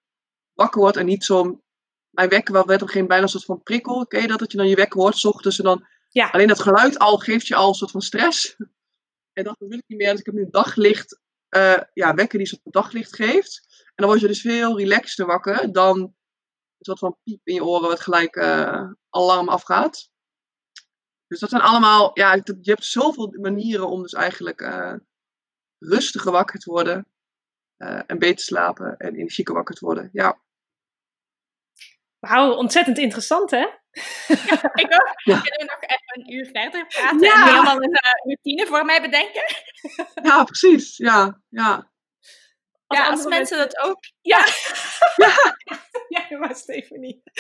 wakker 0.53 0.81
word. 0.81 0.97
En 0.97 1.07
niet 1.07 1.25
zo'n... 1.25 1.65
Mijn 2.11 2.29
wekker 2.29 2.53
werd 2.53 2.67
op 2.67 2.71
een 2.71 2.79
gegeven 2.79 3.01
moment 3.01 3.09
bijna 3.09 3.23
een 3.23 3.29
soort 3.29 3.45
van 3.45 3.63
prikkel. 3.63 4.01
Oké, 4.01 4.27
dat, 4.27 4.39
dat 4.39 4.53
je 4.53 4.59
dan 4.59 4.69
je 4.69 4.77
wekker 4.77 5.01
hoort, 5.01 5.17
s 5.17 5.25
ochtends. 5.25 5.59
En 5.59 5.65
dan 5.65 5.87
ja. 6.17 6.29
alleen 6.29 6.49
dat 6.49 6.61
geluid 6.61 6.99
al 6.99 7.19
geeft 7.19 7.47
je 7.47 7.55
al 7.55 7.69
een 7.69 7.75
soort 7.75 7.91
van 7.91 8.01
stress. 8.01 8.57
En 9.33 9.45
dat 9.45 9.57
wil 9.59 9.73
ik 9.73 9.85
niet 9.87 9.99
meer. 9.99 10.11
Dus 10.11 10.21
ik 10.21 10.27
heb 10.27 10.35
nu 10.35 10.43
een 10.43 10.51
daglicht, 10.51 11.21
uh, 11.57 11.81
ja, 11.93 12.15
wekker 12.15 12.39
die 12.39 12.41
een 12.41 12.61
soort 12.63 12.75
daglicht 12.75 13.15
geeft. 13.15 13.67
En 13.79 13.95
dan 13.95 14.07
word 14.07 14.21
je 14.21 14.27
dus 14.27 14.41
veel 14.41 14.79
relaxter 14.79 15.27
wakker 15.27 15.73
dan 15.73 16.15
soort 16.79 16.99
van 16.99 17.17
piep 17.23 17.41
in 17.45 17.55
je 17.55 17.65
oren 17.65 17.89
wat 17.89 18.01
gelijk 18.01 18.37
uh, 18.37 18.91
alarm 19.11 19.49
afgaat. 19.49 20.11
Dus 21.27 21.41
dat 21.41 21.51
zijn 21.51 21.63
allemaal, 21.63 22.11
ja, 22.15 22.35
je 22.35 22.71
hebt 22.71 22.85
zoveel 22.85 23.37
manieren 23.41 23.89
om 23.89 24.03
dus 24.03 24.13
eigenlijk 24.13 24.61
uh, 24.61 24.95
rustiger 25.79 26.33
wakker 26.33 26.59
te 26.59 26.71
worden. 26.71 27.07
En 28.07 28.19
beter 28.19 28.45
slapen 28.45 28.97
en 28.97 29.15
energieker 29.15 29.55
wakker 29.55 29.75
te 29.75 29.85
worden. 29.85 30.09
Ja. 30.13 30.41
Wauw, 32.19 32.55
ontzettend 32.55 32.99
interessant 32.99 33.51
hè? 33.51 33.67
Ja, 34.27 34.71
ik 34.75 34.93
ook. 34.93 35.13
Ja. 35.25 35.41
Kunnen 35.41 35.59
we 35.59 35.65
nog 35.65 35.81
even 35.81 36.13
een 36.13 36.33
uur 36.33 36.49
verder 36.53 36.87
praten 36.87 37.21
ja. 37.21 37.35
en 37.35 37.45
helemaal 37.49 37.83
een 37.83 37.91
uh, 37.91 37.99
routine 38.25 38.67
voor 38.67 38.85
mij 38.85 39.01
bedenken? 39.01 39.43
Ja, 40.23 40.45
precies. 40.45 40.97
Ja, 40.97 41.41
ja. 41.49 41.91
Als, 42.87 42.99
ja, 42.99 43.09
als 43.09 43.27
mensen 43.27 43.59
dat 43.59 43.79
ook... 43.79 43.99
Ja. 44.21 44.45
Ja, 45.17 45.57
ja 46.29 46.39
maar 46.39 46.55
Stephanie. 46.55 47.23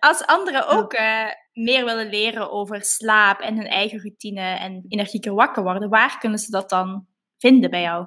Als 0.00 0.26
anderen 0.26 0.68
ook 0.68 0.94
uh, 0.94 1.26
meer 1.52 1.84
willen 1.84 2.08
leren 2.08 2.50
over 2.50 2.84
slaap 2.84 3.40
en 3.40 3.56
hun 3.56 3.66
eigen 3.66 4.00
routine 4.00 4.40
en 4.40 4.84
energieker 4.88 5.34
wakker 5.34 5.62
worden, 5.62 5.88
waar 5.88 6.18
kunnen 6.18 6.38
ze 6.38 6.50
dat 6.50 6.68
dan 6.68 7.06
vinden 7.38 7.70
bij 7.70 7.82
jou? 7.82 8.06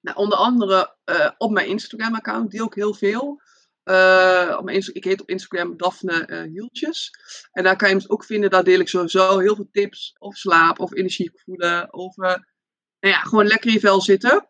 Nou, 0.00 0.16
onder 0.16 0.38
andere 0.38 0.96
uh, 1.04 1.30
op 1.38 1.50
mijn 1.50 1.68
Instagram-account 1.68 2.50
deel 2.50 2.66
ik 2.66 2.74
heel 2.74 2.94
veel. 2.94 3.40
Uh, 3.84 4.60
ik 4.92 5.04
heet 5.04 5.20
op 5.20 5.28
Instagram 5.28 5.76
Daphne 5.76 6.48
Hieltjes. 6.52 7.10
En 7.52 7.64
daar 7.64 7.76
kan 7.76 7.88
je 7.88 7.96
hem 7.96 8.04
ook 8.06 8.24
vinden. 8.24 8.50
Daar 8.50 8.64
deel 8.64 8.80
ik 8.80 8.88
sowieso 8.88 9.38
heel 9.38 9.54
veel 9.54 9.68
tips 9.70 10.14
over 10.18 10.38
slaap, 10.38 10.80
over 10.80 10.96
energie 10.96 11.32
voelen, 11.34 11.92
over 11.92 12.52
nou 13.00 13.14
ja, 13.14 13.20
gewoon 13.20 13.46
lekker 13.46 13.72
in 13.72 13.80
vel 13.80 14.00
zitten. 14.00 14.46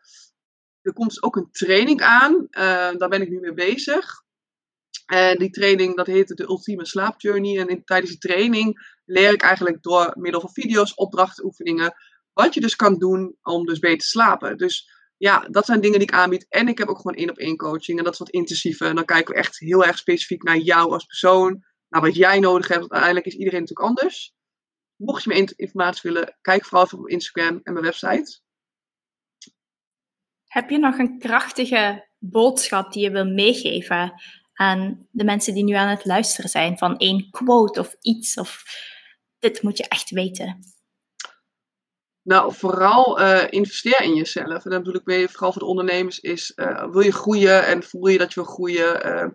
Er 0.82 0.92
komt 0.92 1.22
ook 1.22 1.36
een 1.36 1.50
training 1.50 2.00
aan. 2.00 2.46
daar 2.98 3.08
ben 3.08 3.22
ik 3.22 3.28
nu 3.28 3.40
mee 3.40 3.54
bezig. 3.54 4.24
En 5.06 5.38
die 5.38 5.50
training, 5.50 5.96
dat 5.96 6.06
heet 6.06 6.28
de 6.28 6.42
Ultieme 6.42 6.86
Slaapjourney. 6.86 7.58
En 7.58 7.68
in, 7.68 7.84
tijdens 7.84 8.10
die 8.10 8.30
training 8.30 8.98
leer 9.04 9.32
ik 9.32 9.42
eigenlijk 9.42 9.82
door 9.82 10.12
middel 10.18 10.40
van 10.40 10.52
video's, 10.52 10.94
opdrachten, 10.94 11.44
oefeningen, 11.44 11.94
wat 12.32 12.54
je 12.54 12.60
dus 12.60 12.76
kan 12.76 12.98
doen 12.98 13.36
om 13.42 13.66
dus 13.66 13.78
beter 13.78 13.98
te 13.98 14.06
slapen. 14.06 14.58
Dus 14.58 14.93
ja, 15.24 15.46
dat 15.50 15.64
zijn 15.64 15.80
dingen 15.80 15.98
die 15.98 16.08
ik 16.08 16.14
aanbied. 16.14 16.46
En 16.48 16.68
ik 16.68 16.78
heb 16.78 16.88
ook 16.88 16.96
gewoon 16.96 17.16
één 17.16 17.30
op 17.30 17.38
één 17.38 17.56
coaching. 17.56 17.98
En 17.98 18.04
dat 18.04 18.12
is 18.12 18.18
wat 18.18 18.30
intensiever. 18.30 18.88
En 18.88 18.94
dan 18.94 19.04
kijken 19.04 19.34
we 19.34 19.40
echt 19.40 19.58
heel 19.58 19.84
erg 19.84 19.98
specifiek 19.98 20.42
naar 20.42 20.58
jou 20.58 20.92
als 20.92 21.04
persoon. 21.04 21.64
Naar 21.88 22.00
wat 22.00 22.14
jij 22.14 22.38
nodig 22.38 22.68
hebt. 22.68 22.80
Want 22.80 22.92
uiteindelijk 22.92 23.32
is 23.32 23.38
iedereen 23.38 23.60
natuurlijk 23.60 23.88
anders. 23.88 24.34
Mocht 24.96 25.24
je 25.24 25.28
meer 25.28 25.52
informatie 25.56 26.10
willen, 26.10 26.38
kijk 26.40 26.64
vooral 26.64 26.84
even 26.84 26.98
op 26.98 27.08
Instagram 27.08 27.60
en 27.62 27.72
mijn 27.72 27.84
website. 27.84 28.40
Heb 30.46 30.70
je 30.70 30.78
nog 30.78 30.98
een 30.98 31.18
krachtige 31.18 32.08
boodschap 32.18 32.92
die 32.92 33.02
je 33.02 33.10
wil 33.10 33.24
meegeven 33.24 34.22
aan 34.52 35.08
de 35.10 35.24
mensen 35.24 35.54
die 35.54 35.64
nu 35.64 35.72
aan 35.72 35.88
het 35.88 36.04
luisteren 36.04 36.50
zijn 36.50 36.78
van 36.78 36.96
één 36.96 37.30
quote 37.30 37.80
of 37.80 37.96
iets 38.00 38.38
of 38.38 38.62
dit 39.38 39.62
moet 39.62 39.76
je 39.76 39.88
echt 39.88 40.10
weten? 40.10 40.73
Nou, 42.24 42.54
vooral 42.54 43.20
uh, 43.20 43.44
investeer 43.50 44.00
in 44.00 44.14
jezelf. 44.14 44.64
En 44.64 44.70
dan 44.70 44.82
bedoel 44.82 45.00
ik 45.00 45.06
mee, 45.06 45.28
vooral 45.28 45.52
voor 45.52 45.62
de 45.62 45.68
ondernemers, 45.68 46.20
is 46.20 46.52
uh, 46.56 46.90
wil 46.90 47.00
je 47.00 47.12
groeien 47.12 47.66
en 47.66 47.82
voel 47.82 48.06
je 48.06 48.18
dat 48.18 48.32
je 48.32 48.40
wil 48.40 48.52
groeien. 48.52 49.06
Uh, 49.06 49.28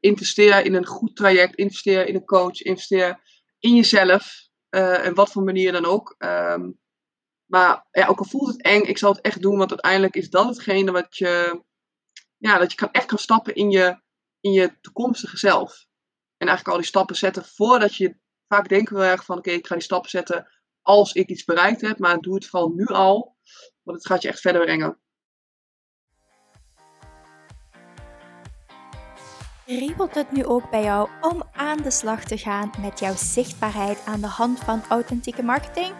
investeer 0.00 0.64
in 0.64 0.74
een 0.74 0.86
goed 0.86 1.16
traject, 1.16 1.54
investeer 1.54 2.06
in 2.06 2.14
een 2.14 2.24
coach, 2.24 2.60
investeer 2.60 3.20
in 3.58 3.74
jezelf. 3.74 4.48
en 4.68 5.14
wat 5.14 5.32
voor 5.32 5.42
manier 5.42 5.72
dan 5.72 5.84
ook. 5.84 6.14
Um, 6.18 6.78
maar 7.46 7.86
ja, 7.90 8.06
ook 8.06 8.18
al 8.18 8.24
voelt 8.24 8.46
het 8.46 8.62
eng, 8.62 8.82
ik 8.82 8.98
zal 8.98 9.12
het 9.12 9.20
echt 9.20 9.42
doen, 9.42 9.58
want 9.58 9.70
uiteindelijk 9.70 10.16
is 10.16 10.30
dat 10.30 10.46
hetgene 10.46 10.92
wat 10.92 11.16
je, 11.16 11.62
ja, 12.36 12.58
dat 12.58 12.70
je 12.70 12.76
kan, 12.76 12.90
echt 12.90 13.06
kan 13.06 13.18
stappen 13.18 13.54
in 13.54 13.70
je 13.70 14.02
in 14.40 14.52
je 14.52 14.80
toekomstige 14.80 15.36
zelf. 15.36 15.86
En 16.36 16.46
eigenlijk 16.46 16.68
al 16.68 16.82
die 16.82 16.86
stappen 16.86 17.16
zetten 17.16 17.44
voordat 17.44 17.96
je. 17.96 18.16
Vaak 18.48 18.68
denken 18.68 18.96
we 18.96 19.04
erg 19.04 19.24
van: 19.24 19.38
oké, 19.38 19.50
ik 19.50 19.66
ga 19.66 19.74
die 19.74 19.84
stappen 19.84 20.10
zetten 20.10 20.48
als 20.84 21.12
ik 21.12 21.28
iets 21.28 21.44
bereikt 21.44 21.80
heb. 21.80 21.98
Maar 21.98 22.18
doe 22.18 22.34
het 22.34 22.46
vooral 22.46 22.68
nu 22.68 22.86
al, 22.86 23.36
want 23.82 23.98
het 23.98 24.06
gaat 24.06 24.22
je 24.22 24.28
echt 24.28 24.40
verder 24.40 24.62
brengen. 24.62 24.98
Riebelt 29.66 30.14
het 30.14 30.32
nu 30.32 30.44
ook 30.44 30.70
bij 30.70 30.82
jou 30.82 31.08
om 31.20 31.42
aan 31.52 31.82
de 31.82 31.90
slag 31.90 32.24
te 32.24 32.38
gaan 32.38 32.70
met 32.80 32.98
jouw 32.98 33.14
zichtbaarheid 33.16 34.04
aan 34.04 34.20
de 34.20 34.26
hand 34.26 34.58
van 34.58 34.82
authentieke 34.88 35.42
marketing? 35.42 35.94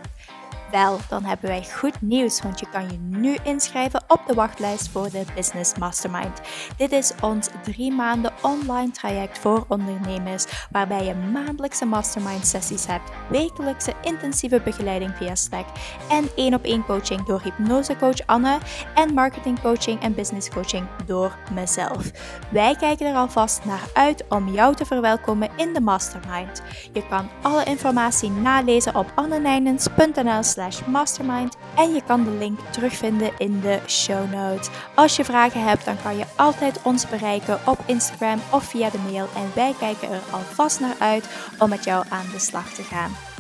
Wel, 0.75 0.99
dan 1.09 1.25
hebben 1.25 1.49
wij 1.49 1.65
goed 1.79 2.01
nieuws, 2.01 2.43
want 2.43 2.61
je 2.61 2.67
kan 2.73 2.91
je 2.91 2.99
nu 2.99 3.37
inschrijven 3.43 4.05
op 4.09 4.23
de 4.27 4.35
wachtlijst 4.35 4.89
voor 4.89 5.11
de 5.11 5.25
Business 5.35 5.75
Mastermind. 5.79 6.41
Dit 6.77 6.93
is 6.93 7.13
ons 7.21 7.49
drie 7.63 7.93
maanden 7.93 8.33
online 8.43 8.91
traject 8.91 9.39
voor 9.39 9.65
ondernemers, 9.69 10.45
waarbij 10.71 11.05
je 11.05 11.15
maandelijkse 11.15 11.85
mastermind 11.85 12.47
sessies 12.47 12.87
hebt, 12.87 13.11
wekelijkse 13.29 13.93
intensieve 14.03 14.61
begeleiding 14.61 15.17
via 15.17 15.35
Slack 15.35 15.67
en 16.11 16.29
één 16.37 16.55
op 16.55 16.65
één 16.65 16.85
coaching 16.85 17.25
door 17.25 17.43
hypnosecoach 17.43 18.27
Anne 18.27 18.59
en 18.95 19.15
marketing 19.15 19.61
coaching 19.61 20.01
en 20.01 20.15
business 20.15 20.49
coaching 20.49 20.87
door 21.07 21.39
mezelf. 21.53 22.11
Wij 22.51 22.77
kijken 22.77 23.07
er 23.07 23.17
alvast 23.17 23.65
naar 23.65 23.89
uit 23.93 24.25
om 24.29 24.49
jou 24.49 24.75
te 24.75 24.85
verwelkomen 24.85 25.51
in 25.57 25.73
de 25.73 25.81
Mastermind. 25.81 26.63
Je 26.93 27.09
kan 27.09 27.29
alle 27.43 27.65
informatie 27.65 28.31
nalezen 28.31 28.95
op 28.95 29.13
annenijnens.nl 29.15 30.43
mastermind 30.87 31.57
en 31.77 31.95
je 31.95 32.03
kan 32.07 32.25
de 32.25 32.31
link 32.31 32.59
terugvinden 32.71 33.31
in 33.39 33.61
de 33.61 33.81
show 33.87 34.33
notes. 34.33 34.69
Als 34.95 35.17
je 35.17 35.25
vragen 35.25 35.63
hebt, 35.65 35.85
dan 35.85 35.97
kan 36.03 36.17
je 36.17 36.25
altijd 36.37 36.83
ons 36.83 37.09
bereiken 37.09 37.59
op 37.67 37.79
Instagram 37.87 38.41
of 38.51 38.65
via 38.65 38.91
de 38.91 38.99
mail 39.11 39.29
en 39.37 39.51
wij 39.55 39.75
kijken 39.79 40.11
er 40.11 40.23
alvast 40.31 40.81
naar 40.81 40.97
uit 40.99 41.29
om 41.59 41.69
met 41.69 41.85
jou 41.85 42.05
aan 42.09 42.27
de 42.33 42.39
slag 42.39 42.73
te 42.73 42.83
gaan. 42.83 43.34